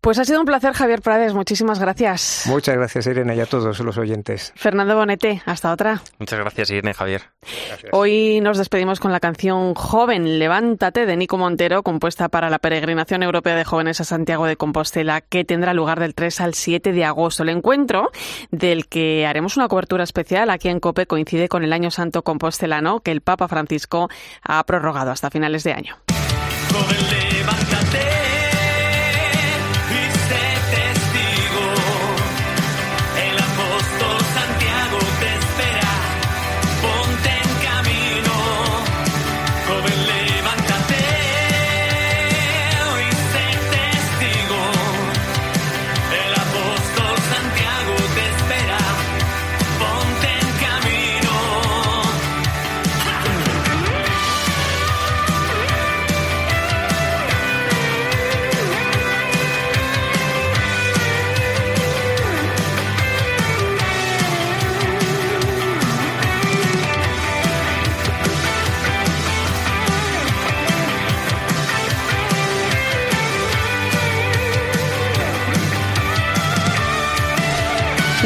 [0.02, 1.34] Pues ha sido un placer, Javier Prades.
[1.34, 2.44] Muchísimas gracias.
[2.46, 4.54] Muchas gracias, Irene, y a todos los oyentes.
[4.56, 6.02] Fernando Bonete, hasta otra.
[6.20, 7.24] Muchas gracias, Irene, Javier.
[7.68, 7.92] Gracias.
[7.92, 13.24] Hoy nos despedimos con la canción Joven, levántate de Nico Montero, compuesta para la peregrinación
[13.24, 17.04] europea de jóvenes a Santiago de Compostela, que tendrá lugar del 3 al 7 de
[17.04, 17.44] agosto.
[17.44, 18.10] El encuentro
[18.52, 23.02] del que haremos una cobertura especial aquí en COPE coincide con el Año Santo Compostelano
[23.02, 24.08] que el Papa Francisco
[24.44, 25.98] ha prorrogado hasta finales de año.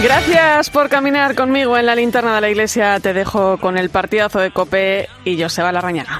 [0.04, 2.99] Gracias por caminar conmigo en la linterna de la iglesia.
[2.99, 6.20] Te dejo con el partidazo de Cope y Joseba Larrañaga.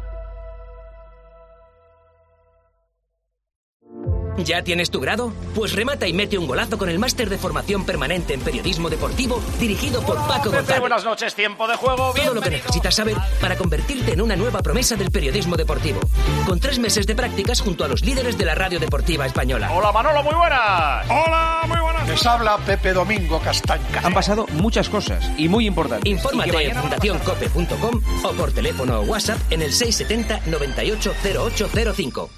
[4.37, 5.33] ¿Ya tienes tu grado?
[5.53, 9.41] Pues remata y mete un golazo con el máster de formación permanente en periodismo deportivo
[9.59, 10.79] dirigido por Paco González.
[10.79, 12.13] Buenas noches, tiempo de juego.
[12.15, 15.99] Todo lo que necesitas saber para convertirte en una nueva promesa del periodismo deportivo.
[16.45, 19.71] Con tres meses de prácticas junto a los líderes de la radio deportiva española.
[19.73, 21.05] Hola Manolo, muy buenas.
[21.09, 22.07] Hola, muy buenas.
[22.07, 24.01] Les habla Pepe Domingo Castaña.
[24.03, 26.09] Han pasado muchas cosas y muy importantes.
[26.09, 32.29] Infórmate en fundacioncope.com o por teléfono o WhatsApp en el 670 98 0805.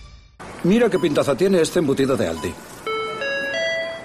[0.64, 2.54] Mira qué pintaza tiene este embutido de Aldi.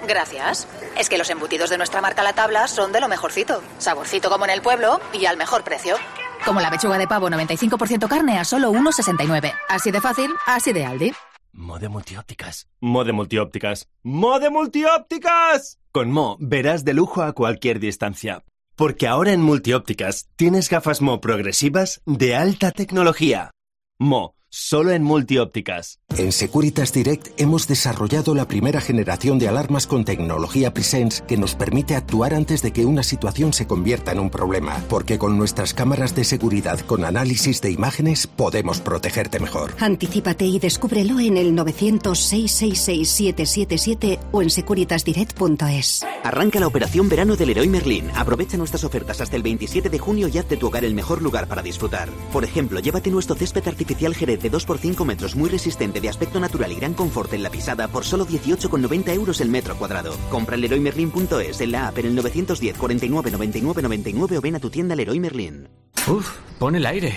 [0.07, 0.67] Gracias.
[0.97, 3.61] Es que los embutidos de nuestra marca La Tabla son de lo mejorcito.
[3.77, 5.95] Saborcito como en el pueblo y al mejor precio.
[6.43, 9.53] Como la pechuga de pavo 95% carne a solo 1,69.
[9.69, 11.13] Así de fácil, así de Aldi.
[11.51, 12.67] Mode multiópticas.
[12.79, 13.87] Mode multiópticas.
[14.01, 15.79] Mode multiópticas.
[15.91, 18.43] Con Mo verás de lujo a cualquier distancia.
[18.75, 23.51] Porque ahora en multiópticas tienes gafas Mo progresivas de alta tecnología.
[23.99, 25.99] Mo solo en multiópticas.
[26.17, 31.55] En Securitas Direct hemos desarrollado la primera generación de alarmas con tecnología Presence que nos
[31.55, 35.73] permite actuar antes de que una situación se convierta en un problema, porque con nuestras
[35.73, 39.75] cámaras de seguridad con análisis de imágenes podemos protegerte mejor.
[39.79, 46.05] Anticípate y descúbrelo en el 900-666-777 o en securitasdirect.es.
[46.23, 48.09] Arranca la operación verano del Leroy Merlin.
[48.15, 51.21] Aprovecha nuestras ofertas hasta el 27 de junio y haz de tu hogar el mejor
[51.21, 52.09] lugar para disfrutar.
[52.33, 56.71] Por ejemplo, llévate nuestro césped artificial Jerez de 2x5 metros muy resistente de aspecto natural
[56.71, 60.13] y gran confort en la pisada por solo 18,90 euros el metro cuadrado.
[60.29, 64.59] Compra en leroymerlin.es en la app en el 910 49 99 99 o ven a
[64.59, 65.67] tu tienda Leroy Merlin.
[66.07, 67.13] Uf, pon el aire.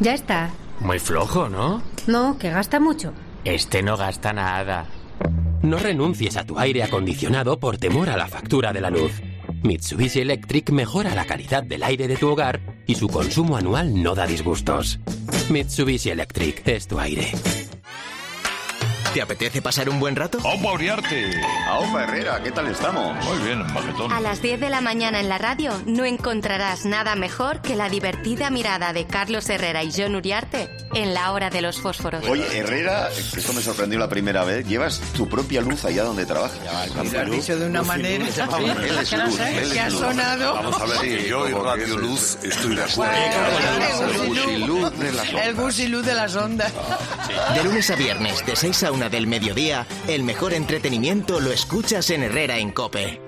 [0.00, 0.50] Ya está.
[0.80, 1.82] Muy flojo, ¿no?
[2.06, 3.12] No, que gasta mucho.
[3.44, 4.86] Este no gasta nada.
[5.62, 9.12] No renuncies a tu aire acondicionado por temor a la factura de la luz.
[9.62, 14.14] Mitsubishi Electric mejora la calidad del aire de tu hogar y su consumo anual no
[14.14, 14.98] da disgustos.
[15.50, 17.30] Mitsubishi Electric es tu aire.
[19.14, 20.38] ¿Te apetece pasar un buen rato?
[20.38, 21.30] ¡Opa, Uriarte!
[21.68, 22.42] ¡Aupa, Herrera!
[22.42, 23.14] ¿Qué tal estamos?
[23.26, 24.10] Muy bien, majetón.
[24.10, 27.90] A las 10 de la mañana en la radio no encontrarás nada mejor que la
[27.90, 32.24] divertida mirada de Carlos Herrera y John Uriarte en la hora de los fósforos.
[32.26, 36.58] Oye, Herrera, esto me sorprendió la primera vez, llevas tu propia luz allá donde trabajas.
[36.94, 40.00] Lo has dicho de una manera Él es luz, él es que ha luz.
[40.00, 40.54] sonado.
[40.54, 43.12] Vamos a ver Sí, yo y Radio Luz estoy de acuerdo.
[45.42, 46.72] El gusiluz de las ondas.
[47.54, 52.10] De lunes a viernes, de 6 a 1 del mediodía, el mejor entretenimiento lo escuchas
[52.10, 53.20] en Herrera en Cope.